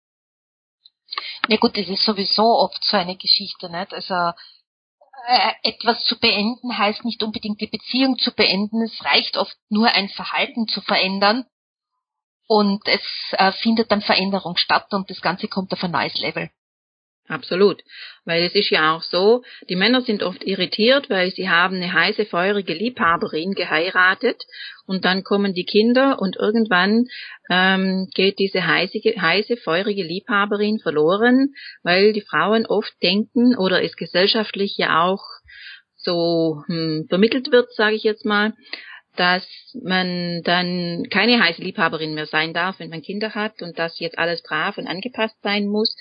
Ja 1.48 1.56
gut, 1.56 1.78
das 1.78 1.88
ist 1.88 2.04
sowieso 2.04 2.44
oft 2.44 2.84
so 2.84 2.98
eine 2.98 3.16
Geschichte, 3.16 3.70
nicht? 3.70 3.94
Also 3.94 4.34
etwas 5.64 6.04
zu 6.06 6.20
beenden 6.20 6.78
heißt 6.78 7.06
nicht 7.06 7.24
unbedingt 7.24 7.62
die 7.62 7.68
Beziehung 7.68 8.18
zu 8.18 8.34
beenden. 8.34 8.82
Es 8.82 9.04
reicht 9.04 9.38
oft 9.38 9.56
nur 9.70 9.88
ein 9.88 10.10
Verhalten 10.10 10.68
zu 10.68 10.82
verändern 10.82 11.46
und 12.48 12.86
es 12.88 13.02
äh, 13.32 13.52
findet 13.54 13.92
dann 13.92 14.02
Veränderung 14.02 14.58
statt 14.58 14.94
und 14.94 15.10
das 15.10 15.22
Ganze 15.22 15.48
kommt 15.48 15.72
auf 15.74 15.84
ein 15.84 15.92
neues 15.92 16.18
Level. 16.20 16.50
Absolut. 17.32 17.82
Weil 18.26 18.44
es 18.44 18.56
ist 18.56 18.72
ja 18.72 18.94
auch 18.94 19.04
so, 19.04 19.42
die 19.70 19.78
Männer 19.78 20.02
sind 20.02 20.22
oft 20.22 20.44
irritiert, 20.44 21.10
weil 21.10 21.32
sie 21.32 21.50
haben 21.50 21.78
eine 21.78 21.94
heiße, 21.94 22.26
feurige 22.26 22.74
Liebhaberin 22.74 23.54
geheiratet 23.54 24.44
und 24.86 25.06
dann 25.06 25.24
kommen 25.24 25.54
die 25.54 25.64
Kinder 25.64 26.20
und 26.20 26.36
irgendwann 26.36 27.06
ähm, 27.50 28.10
geht 28.14 28.38
diese 28.38 28.68
heiße, 28.68 29.00
heiße, 29.00 29.56
feurige 29.56 30.04
Liebhaberin 30.04 30.80
verloren, 30.80 31.54
weil 31.84 32.12
die 32.12 32.20
Frauen 32.20 32.66
oft 32.66 32.92
denken 33.02 33.56
oder 33.58 33.82
es 33.82 33.96
gesellschaftlich 33.96 34.76
ja 34.76 35.02
auch 35.02 35.24
so 35.96 36.64
hm, 36.68 37.06
vermittelt 37.08 37.50
wird, 37.54 37.72
sage 37.74 37.96
ich 37.96 38.04
jetzt 38.04 38.26
mal, 38.26 38.52
dass 39.16 39.48
man 39.82 40.42
dann 40.44 41.08
keine 41.10 41.42
heiße 41.42 41.62
Liebhaberin 41.62 42.14
mehr 42.14 42.26
sein 42.26 42.54
darf, 42.54 42.80
wenn 42.80 42.90
man 42.90 43.02
Kinder 43.02 43.36
hat 43.36 43.62
und 43.62 43.80
dass 43.80 44.00
jetzt 44.00 44.20
alles 44.20 44.44
brav 44.44 44.78
und 44.78 44.88
angepasst 44.88 45.38
sein 45.42 45.68
muss. 45.68 45.96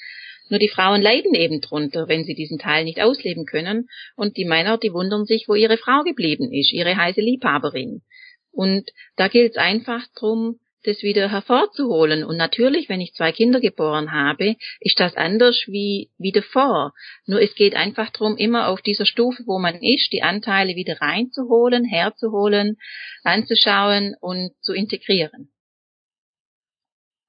Nur 0.50 0.58
die 0.58 0.68
Frauen 0.68 1.00
leiden 1.00 1.34
eben 1.34 1.60
drunter, 1.60 2.08
wenn 2.08 2.24
sie 2.24 2.34
diesen 2.34 2.58
Teil 2.58 2.84
nicht 2.84 3.00
ausleben 3.00 3.46
können. 3.46 3.88
Und 4.16 4.36
die 4.36 4.44
Männer, 4.44 4.76
die 4.76 4.92
wundern 4.92 5.24
sich, 5.24 5.46
wo 5.48 5.54
ihre 5.54 5.78
Frau 5.78 6.02
geblieben 6.02 6.52
ist, 6.52 6.72
ihre 6.72 6.96
heiße 6.96 7.20
Liebhaberin. 7.20 8.02
Und 8.50 8.90
da 9.16 9.28
gilt 9.28 9.52
es 9.52 9.56
einfach 9.56 10.04
drum, 10.18 10.58
das 10.82 11.02
wieder 11.02 11.30
hervorzuholen. 11.30 12.24
Und 12.24 12.36
natürlich, 12.36 12.88
wenn 12.88 13.00
ich 13.00 13.14
zwei 13.14 13.32
Kinder 13.32 13.60
geboren 13.60 14.12
habe, 14.12 14.56
ist 14.80 14.98
das 14.98 15.14
anders 15.16 15.64
wie, 15.66 16.10
wie 16.18 16.32
davor. 16.32 16.94
Nur 17.26 17.40
es 17.40 17.54
geht 17.54 17.74
einfach 17.74 18.10
drum, 18.10 18.36
immer 18.36 18.68
auf 18.68 18.80
dieser 18.82 19.06
Stufe, 19.06 19.42
wo 19.46 19.58
man 19.58 19.76
ist, 19.76 20.12
die 20.12 20.22
Anteile 20.22 20.74
wieder 20.74 21.00
reinzuholen, 21.00 21.84
herzuholen, 21.84 22.76
anzuschauen 23.22 24.16
und 24.20 24.52
zu 24.62 24.72
integrieren. 24.72 25.52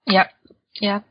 Ja, 0.07 0.29
ja. 0.79 1.03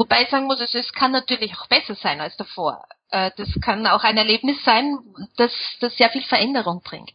Wobei 0.00 0.22
ich 0.22 0.30
sagen 0.30 0.46
muss, 0.46 0.58
es 0.60 0.92
kann 0.94 1.12
natürlich 1.12 1.52
auch 1.58 1.68
besser 1.68 1.94
sein 1.94 2.22
als 2.22 2.34
davor. 2.38 2.86
Äh, 3.10 3.32
das 3.36 3.50
kann 3.62 3.86
auch 3.86 4.02
ein 4.02 4.16
Erlebnis 4.16 4.56
sein, 4.64 4.96
das, 5.36 5.52
das 5.80 5.94
sehr 5.98 6.08
viel 6.08 6.22
Veränderung 6.22 6.80
bringt. 6.82 7.12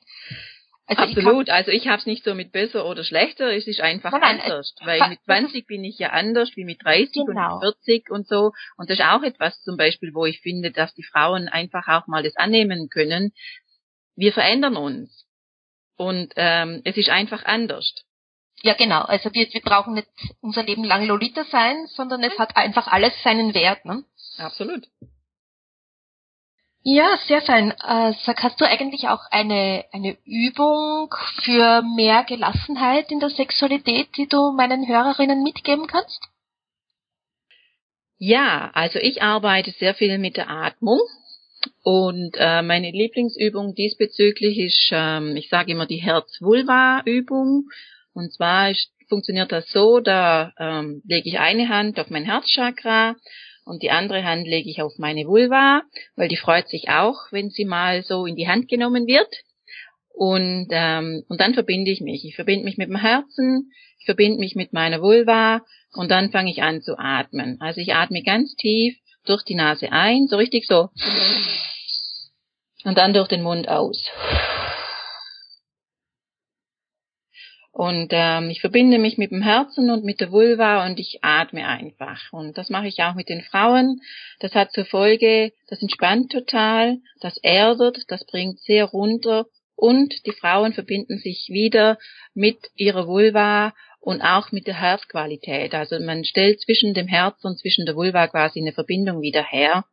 Also 0.86 1.02
Absolut, 1.02 1.48
ich 1.48 1.54
also 1.54 1.71
ich 1.71 1.88
habe 1.88 1.98
es 1.98 2.06
nicht 2.06 2.24
so 2.24 2.36
mit 2.36 2.52
besser 2.52 2.86
oder 2.86 3.04
schlechter, 3.04 3.52
es 3.52 3.65
ist 3.65 3.82
einfach 3.82 4.12
nein, 4.12 4.39
anders. 4.39 4.76
Weil 4.84 5.10
mit 5.10 5.19
20 5.24 5.65
bin 5.65 5.84
ich 5.84 5.98
ja 5.98 6.10
anders 6.10 6.52
wie 6.56 6.63
mit 6.63 6.86
30 6.86 7.26
genau. 7.26 7.56
und 7.56 7.63
mit 7.63 7.76
40 7.86 8.06
genau. 8.06 8.17
und 8.17 8.28
so. 8.28 8.52
Und 8.78 8.91
das 8.91 9.00
ist 9.00 9.06
auch 9.06 9.24
etwas 9.24 9.60
zum 9.63 9.78
Beispiel, 9.78 10.13
wo 10.13 10.28
ich 10.28 10.41
finde, 10.41 10.69
dass 10.69 10.93
die 10.93 11.02
Frauen 11.02 11.48
einfach 11.48 11.88
auch 11.88 12.06
mal 12.06 12.21
das 12.21 12.36
annehmen 12.36 12.89
können. 12.89 13.34
Wir 14.15 14.32
verändern 14.32 14.78
uns. 14.78 15.26
Und 15.98 16.34
ähm, 16.36 16.82
es 16.84 16.98
ist 16.98 17.10
einfach 17.10 17.45
anders. 17.45 18.06
Ja, 18.63 18.74
genau. 18.74 19.02
Also 19.02 19.34
wir, 19.34 19.48
wir 19.52 19.62
brauchen 19.62 19.94
nicht 19.94 20.08
unser 20.41 20.63
Leben 20.63 20.84
lang 20.84 21.06
Lolita 21.06 21.44
sein, 21.46 21.88
sondern 21.88 22.24
es 22.24 22.38
hat 22.39 22.56
einfach 22.58 22.88
alles 22.88 23.13
seinen 23.24 23.54
Wert. 23.54 23.86
Ne? 23.86 24.04
Absolut. 24.38 24.88
Ja, 26.88 27.18
sehr 27.28 27.41
fein. 27.41 27.72
Äh, 27.72 28.13
sag, 28.26 28.44
hast 28.44 28.62
du 28.62 28.65
eigentlich 28.65 29.08
auch 29.08 29.22
eine, 29.32 29.86
eine 29.91 30.18
Übung 30.24 31.13
für 31.44 31.82
mehr 31.82 32.24
Gelassenheit 32.24 33.12
in 33.12 33.20
der 33.20 33.32
Sexualität, 33.32 34.10
die 34.18 34.28
du 34.28 34.52
meinen 34.52 34.88
Hörerinnen 34.88 35.41
mitgeben 35.41 35.88
kannst? 35.88 36.22
Ja, 38.18 38.70
also 38.74 39.00
ich 39.00 39.24
arbeite 39.24 39.72
sehr 39.72 39.96
viel 39.96 40.20
mit 40.20 40.38
der 40.38 40.50
Atmung 40.50 41.00
und 41.84 42.36
äh, 42.38 42.62
meine 42.62 42.91
Lieblingsübung 42.91 43.74
diesbezüglich 43.74 44.60
ist, 44.60 44.89
ähm, 44.91 45.36
ich 45.36 45.50
sage 45.50 45.72
immer 45.72 45.88
die 45.88 46.04
Herz-Vulva-Übung 46.04 47.68
und 48.15 48.34
zwar 48.34 48.73
funktioniert 49.10 49.51
das 49.51 49.69
so, 49.69 49.99
da 49.99 50.54
ähm, 50.58 51.01
lege 51.06 51.30
ich 51.30 51.38
eine 51.38 51.69
Hand 51.69 51.99
auf 51.99 52.10
mein 52.10 52.23
Herzchakra 52.23 53.15
und 53.65 53.84
die 53.84 53.91
andere 53.91 54.23
Hand 54.23 54.47
lege 54.47 54.69
ich 54.69 54.82
auf 54.82 54.93
meine 54.97 55.28
Vulva, 55.28 55.84
weil 56.15 56.30
die 56.30 56.38
freut 56.38 56.69
sich 56.69 56.89
auch, 56.89 57.32
wenn 57.32 57.49
sie 57.49 57.65
mal 57.65 58.04
so 58.04 58.25
in 58.25 58.36
die 58.36 58.47
Hand 58.47 58.69
genommen 58.69 59.06
wird. 59.06 59.28
Und, 60.10 60.67
ähm, 60.71 61.23
und 61.28 61.41
dann 61.41 61.54
verbinde 61.54 61.91
ich 61.91 61.99
mich. 61.99 62.23
Ich 62.23 62.36
verbinde 62.36 62.63
mich 62.63 62.78
mit 62.78 62.88
dem 62.88 62.95
Herzen, 62.95 63.71
ich 63.99 64.06
verbinde 64.06 64.39
mich 64.39 64.56
mit 64.56 64.71
meiner 64.71 65.01
Vulva 65.01 65.62
und 65.93 66.10
dann 66.10 66.32
fange 66.32 66.51
ich 66.51 66.63
an 66.63 66.82
zu 66.82 66.97
atmen. 66.97 67.58
Also 67.60 67.82
ich 67.82 67.93
atme 67.93 68.23
ganz 68.23 68.56
tief 68.56 68.95
durch 69.25 69.43
die 69.43 69.56
Nase 69.56 69.91
ein, 69.91 70.28
so 70.28 70.38
richtig 70.38 70.67
so. 70.67 70.89
Und 72.86 72.97
dann 72.97 73.13
durch 73.13 73.28
den 73.28 73.41
Mund 73.41 73.67
aus. 73.67 74.10
Und 77.76 78.08
ähm, 78.12 78.50
ich 78.50 78.62
verbinde 78.62 79.00
mich 79.00 79.18
mit 79.18 79.32
dem 79.32 79.42
Herzen 79.42 79.90
und 79.90 80.06
mit 80.06 80.22
der 80.22 80.32
Vulva 80.32 80.86
und 80.86 80.98
ich 80.98 81.20
atme 81.24 81.68
einfach. 81.68 82.32
Und 82.32 82.58
das 82.58 82.70
mache 82.70 82.88
ich 82.88 83.04
auch 83.04 83.16
mit 83.16 83.28
den 83.28 83.42
Frauen. 83.42 84.00
Das 84.40 84.56
hat 84.56 84.72
zur 84.72 84.86
Folge, 84.86 85.52
das 85.68 85.82
entspannt 85.82 86.32
total, 86.32 87.00
das 87.20 87.36
erdet, 87.44 88.06
das 88.08 88.26
bringt 88.26 88.62
sehr 88.62 88.86
runter 88.86 89.48
und 89.76 90.26
die 90.26 90.32
Frauen 90.32 90.72
verbinden 90.72 91.18
sich 91.18 91.50
wieder 91.50 91.98
mit 92.34 92.60
ihrer 92.78 93.08
Vulva 93.08 93.74
und 94.00 94.22
auch 94.22 94.54
mit 94.54 94.68
der 94.68 94.80
Herzqualität. 94.80 95.76
Also 95.76 96.00
man 96.00 96.24
stellt 96.24 96.62
zwischen 96.62 96.94
dem 96.94 97.10
Herz 97.10 97.44
und 97.44 97.60
zwischen 97.60 97.86
der 97.86 97.98
Vulva 97.98 98.30
quasi 98.30 98.62
eine 98.62 98.72
Verbindung 98.72 99.20
wieder 99.20 99.44
her. 99.44 99.84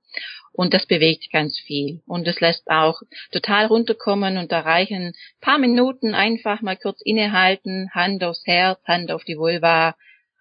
Und 0.52 0.74
das 0.74 0.86
bewegt 0.86 1.32
ganz 1.32 1.58
viel. 1.58 2.02
Und 2.06 2.26
es 2.28 2.40
lässt 2.40 2.68
auch 2.70 3.00
total 3.30 3.66
runterkommen 3.66 4.36
und 4.36 4.52
da 4.52 4.60
reichen 4.60 5.14
paar 5.40 5.58
Minuten 5.58 6.14
einfach 6.14 6.60
mal 6.60 6.76
kurz 6.76 7.00
innehalten, 7.02 7.90
Hand 7.94 8.22
aufs 8.22 8.46
Herz, 8.46 8.80
Hand 8.84 9.10
auf 9.10 9.24
die 9.24 9.38
Vulva, 9.38 9.96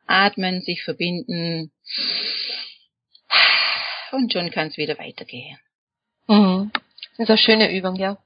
atmen, 0.07 0.61
sich 0.61 0.83
verbinden. 0.83 1.71
Und 4.11 4.33
schon 4.33 4.51
kann 4.51 4.67
es 4.67 4.77
wieder 4.77 4.99
weitergehen. 4.99 5.57
Mhm. 6.27 6.71
Das 7.17 7.19
ist 7.19 7.29
eine 7.29 7.37
schöne 7.37 7.77
Übung, 7.77 7.95
ja 7.95 8.17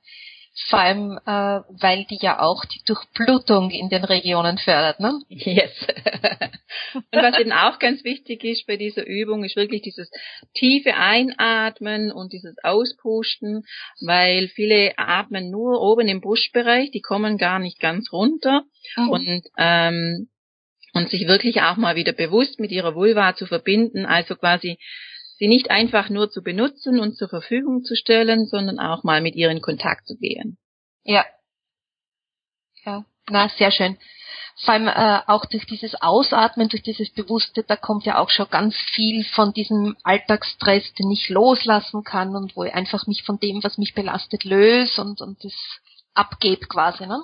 vor 0.69 0.79
allem 0.79 1.19
äh, 1.25 1.61
weil 1.81 2.05
die 2.09 2.17
ja 2.21 2.39
auch 2.39 2.63
die 2.65 2.81
Durchblutung 2.85 3.71
in 3.71 3.89
den 3.89 4.05
Regionen 4.05 4.57
fördert, 4.57 5.01
ne? 5.01 5.19
Yes. 5.27 5.71
und 6.93 7.05
was 7.11 7.37
eben 7.37 7.51
auch 7.51 7.77
ganz 7.77 8.03
wichtig 8.05 8.43
ist 8.45 8.65
bei 8.65 8.77
dieser 8.77 9.05
Übung, 9.05 9.43
ist 9.43 9.57
wirklich 9.57 9.81
dieses 9.81 10.09
tiefe 10.53 10.95
Einatmen 10.95 12.11
und 12.11 12.31
dieses 12.31 12.55
Auspusten, 12.63 13.65
weil 13.99 14.47
viele 14.47 14.93
atmen 14.97 15.51
nur 15.51 15.81
oben 15.81 16.07
im 16.07 16.21
Brustbereich, 16.21 16.91
die 16.91 17.01
kommen 17.01 17.37
gar 17.37 17.59
nicht 17.59 17.79
ganz 17.79 18.11
runter 18.13 18.63
mhm. 18.95 19.09
und 19.09 19.43
ähm, 19.57 20.29
und 20.93 21.09
sich 21.09 21.27
wirklich 21.27 21.61
auch 21.61 21.75
mal 21.75 21.97
wieder 21.97 22.13
bewusst 22.13 22.61
mit 22.61 22.71
ihrer 22.71 22.95
Vulva 22.95 23.35
zu 23.35 23.45
verbinden, 23.45 24.05
also 24.05 24.35
quasi 24.35 24.77
sie 25.37 25.47
nicht 25.47 25.71
einfach 25.71 26.09
nur 26.09 26.29
zu 26.29 26.41
benutzen 26.41 26.99
und 26.99 27.15
zur 27.15 27.29
Verfügung 27.29 27.83
zu 27.83 27.95
stellen, 27.95 28.45
sondern 28.45 28.79
auch 28.79 29.03
mal 29.03 29.21
mit 29.21 29.35
ihr 29.35 29.49
in 29.49 29.61
Kontakt 29.61 30.07
zu 30.07 30.17
gehen. 30.17 30.57
Ja. 31.03 31.25
Ja, 32.85 33.05
na, 33.29 33.49
sehr 33.49 33.71
schön. 33.71 33.97
Vor 34.63 34.73
allem 34.73 34.87
äh, 34.87 35.21
auch 35.27 35.45
durch 35.45 35.65
dieses 35.65 36.01
Ausatmen, 36.01 36.69
durch 36.69 36.83
dieses 36.83 37.11
Bewusste, 37.11 37.63
da 37.63 37.75
kommt 37.75 38.05
ja 38.05 38.19
auch 38.19 38.29
schon 38.29 38.49
ganz 38.49 38.75
viel 38.93 39.25
von 39.25 39.51
diesem 39.51 39.97
Alltagsstress, 40.03 40.93
den 40.93 41.11
ich 41.11 41.27
loslassen 41.29 42.03
kann 42.03 42.35
und 42.35 42.55
wo 42.55 42.63
ich 42.63 42.73
einfach 42.73 43.05
mich 43.07 43.23
von 43.23 43.37
dem, 43.39 43.63
was 43.63 43.77
mich 43.77 43.93
belastet, 43.93 44.45
löse 44.45 45.01
und, 45.01 45.19
und 45.19 45.43
das 45.43 45.53
abgebe 46.13 46.67
quasi, 46.67 47.05
ne? 47.05 47.21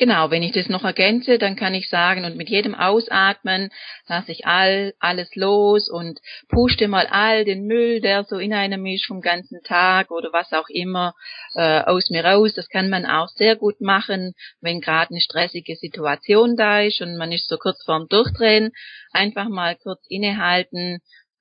Genau, 0.00 0.30
wenn 0.30 0.42
ich 0.42 0.52
das 0.52 0.70
noch 0.70 0.82
ergänze, 0.82 1.36
dann 1.36 1.56
kann 1.56 1.74
ich 1.74 1.90
sagen, 1.90 2.24
und 2.24 2.34
mit 2.34 2.48
jedem 2.48 2.74
Ausatmen 2.74 3.68
lasse 4.08 4.32
ich 4.32 4.46
all, 4.46 4.94
alles 4.98 5.36
los 5.36 5.90
und 5.90 6.20
puste 6.48 6.88
mal 6.88 7.06
all 7.10 7.44
den 7.44 7.66
Müll, 7.66 8.00
der 8.00 8.24
so 8.24 8.38
in 8.38 8.54
einem 8.54 8.86
ist 8.86 9.04
vom 9.04 9.20
ganzen 9.20 9.62
Tag 9.62 10.10
oder 10.10 10.30
was 10.32 10.54
auch 10.54 10.70
immer, 10.70 11.12
äh, 11.54 11.82
aus 11.82 12.08
mir 12.08 12.24
raus. 12.24 12.54
Das 12.54 12.70
kann 12.70 12.88
man 12.88 13.04
auch 13.04 13.28
sehr 13.28 13.56
gut 13.56 13.82
machen, 13.82 14.32
wenn 14.62 14.80
gerade 14.80 15.10
eine 15.10 15.20
stressige 15.20 15.76
Situation 15.76 16.56
da 16.56 16.80
ist 16.80 17.02
und 17.02 17.18
man 17.18 17.30
ist 17.30 17.50
so 17.50 17.58
kurz 17.58 17.84
vorm 17.84 18.08
Durchdrehen. 18.08 18.70
Einfach 19.12 19.50
mal 19.50 19.76
kurz 19.76 20.00
innehalten 20.08 21.00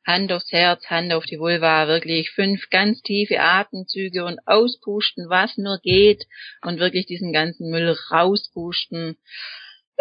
Hand 0.10 0.32
aufs 0.32 0.52
Herz, 0.52 0.84
Hand 0.90 1.14
auf 1.14 1.26
die 1.26 1.38
Vulva, 1.38 1.88
wirklich 1.88 2.32
fünf 2.32 2.68
ganz 2.72 3.00
tiefe 3.04 3.40
Atemzüge 3.40 4.26
und 4.26 4.40
auspusten, 4.48 5.30
was 5.30 5.56
nur 5.56 5.78
geht 5.84 6.26
und 6.64 6.80
wirklich 6.80 7.06
diesen 7.06 7.32
ganzen 7.32 7.70
Müll 7.70 7.96
rauspusten. 8.10 9.18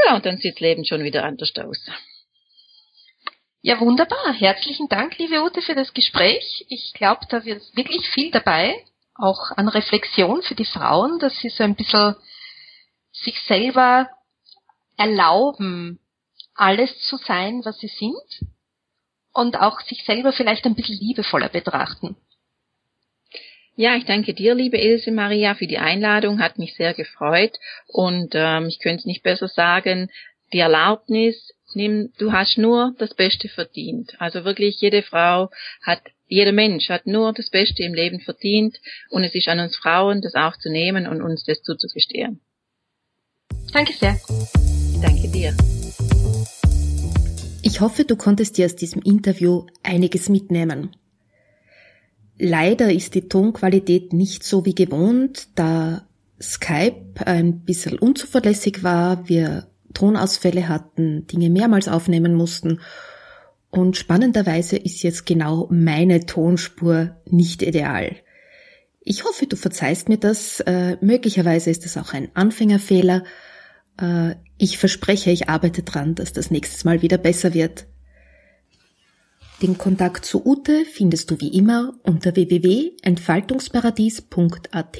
Ja, 0.06 0.16
und 0.16 0.24
dann 0.24 0.38
sieht 0.38 0.54
das 0.54 0.60
Leben 0.60 0.86
schon 0.86 1.04
wieder 1.04 1.24
anders 1.24 1.52
aus. 1.56 1.78
Ja, 3.60 3.78
wunderbar. 3.80 4.32
Herzlichen 4.32 4.88
Dank, 4.88 5.18
liebe 5.18 5.42
Ute, 5.42 5.60
für 5.60 5.74
das 5.74 5.92
Gespräch. 5.92 6.64
Ich 6.70 6.94
glaube, 6.94 7.26
da 7.28 7.44
wird 7.44 7.60
wirklich 7.76 8.08
viel 8.08 8.30
dabei, 8.30 8.82
auch 9.14 9.50
an 9.56 9.68
Reflexion 9.68 10.40
für 10.40 10.54
die 10.54 10.64
Frauen, 10.64 11.18
dass 11.18 11.38
sie 11.40 11.50
so 11.50 11.64
ein 11.64 11.74
bisschen 11.74 12.14
sich 13.12 13.38
selber 13.42 14.08
erlauben, 14.96 16.00
alles 16.54 16.98
zu 17.02 17.18
sein, 17.18 17.60
was 17.64 17.78
sie 17.78 17.88
sind 17.88 18.48
und 19.32 19.56
auch 19.56 19.80
sich 19.80 20.04
selber 20.04 20.32
vielleicht 20.32 20.64
ein 20.64 20.74
bisschen 20.74 20.98
liebevoller 20.98 21.48
betrachten. 21.48 22.16
Ja, 23.76 23.94
ich 23.94 24.06
danke 24.06 24.34
dir, 24.34 24.56
liebe 24.56 24.76
Ilse 24.76 25.12
Maria, 25.12 25.54
für 25.54 25.68
die 25.68 25.78
Einladung, 25.78 26.40
hat 26.40 26.58
mich 26.58 26.74
sehr 26.74 26.94
gefreut 26.94 27.56
und 27.86 28.32
ähm, 28.34 28.66
ich 28.66 28.80
könnte 28.80 29.00
es 29.00 29.04
nicht 29.04 29.22
besser 29.22 29.46
sagen, 29.46 30.10
die 30.52 30.58
Erlaubnis, 30.58 31.54
nimm, 31.74 32.12
du 32.18 32.32
hast 32.32 32.58
nur 32.58 32.94
das 32.98 33.14
Beste 33.14 33.48
verdient. 33.48 34.20
Also 34.20 34.44
wirklich 34.44 34.80
jede 34.80 35.02
Frau 35.02 35.50
hat, 35.82 36.00
jeder 36.26 36.50
Mensch 36.50 36.88
hat 36.88 37.06
nur 37.06 37.32
das 37.32 37.50
Beste 37.50 37.84
im 37.84 37.94
Leben 37.94 38.18
verdient 38.20 38.78
und 39.10 39.22
es 39.22 39.34
ist 39.36 39.46
an 39.46 39.60
uns 39.60 39.76
Frauen, 39.76 40.22
das 40.22 40.34
auch 40.34 40.56
zu 40.56 40.70
nehmen 40.70 41.06
und 41.06 41.22
uns 41.22 41.44
das 41.44 41.62
zuzugestehen. 41.62 42.40
Danke 43.72 43.92
sehr. 43.92 44.18
Danke 45.00 45.28
dir. 45.28 45.54
Ich 47.68 47.82
hoffe, 47.82 48.04
du 48.04 48.16
konntest 48.16 48.56
dir 48.56 48.64
aus 48.64 48.76
diesem 48.76 49.02
Interview 49.02 49.66
einiges 49.82 50.30
mitnehmen. 50.30 50.96
Leider 52.38 52.90
ist 52.90 53.14
die 53.14 53.28
Tonqualität 53.28 54.14
nicht 54.14 54.42
so 54.42 54.64
wie 54.64 54.74
gewohnt, 54.74 55.48
da 55.54 56.08
Skype 56.40 57.26
ein 57.26 57.60
bisschen 57.66 57.98
unzuverlässig 57.98 58.82
war, 58.82 59.28
wir 59.28 59.66
Tonausfälle 59.92 60.66
hatten, 60.70 61.26
Dinge 61.26 61.50
mehrmals 61.50 61.88
aufnehmen 61.88 62.32
mussten 62.32 62.80
und 63.70 63.98
spannenderweise 63.98 64.78
ist 64.78 65.02
jetzt 65.02 65.26
genau 65.26 65.68
meine 65.70 66.24
Tonspur 66.24 67.16
nicht 67.26 67.60
ideal. 67.60 68.16
Ich 69.00 69.24
hoffe, 69.24 69.46
du 69.46 69.56
verzeihst 69.56 70.08
mir 70.08 70.18
das. 70.18 70.60
Äh, 70.60 70.96
möglicherweise 71.02 71.68
ist 71.68 71.84
das 71.84 71.98
auch 71.98 72.14
ein 72.14 72.30
Anfängerfehler. 72.32 73.24
Äh, 74.00 74.36
ich 74.56 74.78
verspreche, 74.78 75.30
ich 75.30 75.48
arbeite 75.48 75.82
dran, 75.82 76.14
dass 76.14 76.32
das 76.32 76.50
nächstes 76.50 76.84
Mal 76.84 77.02
wieder 77.02 77.18
besser 77.18 77.52
wird. 77.54 77.86
Den 79.62 79.76
Kontakt 79.76 80.24
zu 80.24 80.46
Ute 80.46 80.84
findest 80.84 81.30
du 81.30 81.40
wie 81.40 81.56
immer 81.56 81.94
unter 82.04 82.36
www.entfaltungsparadies.at 82.36 84.98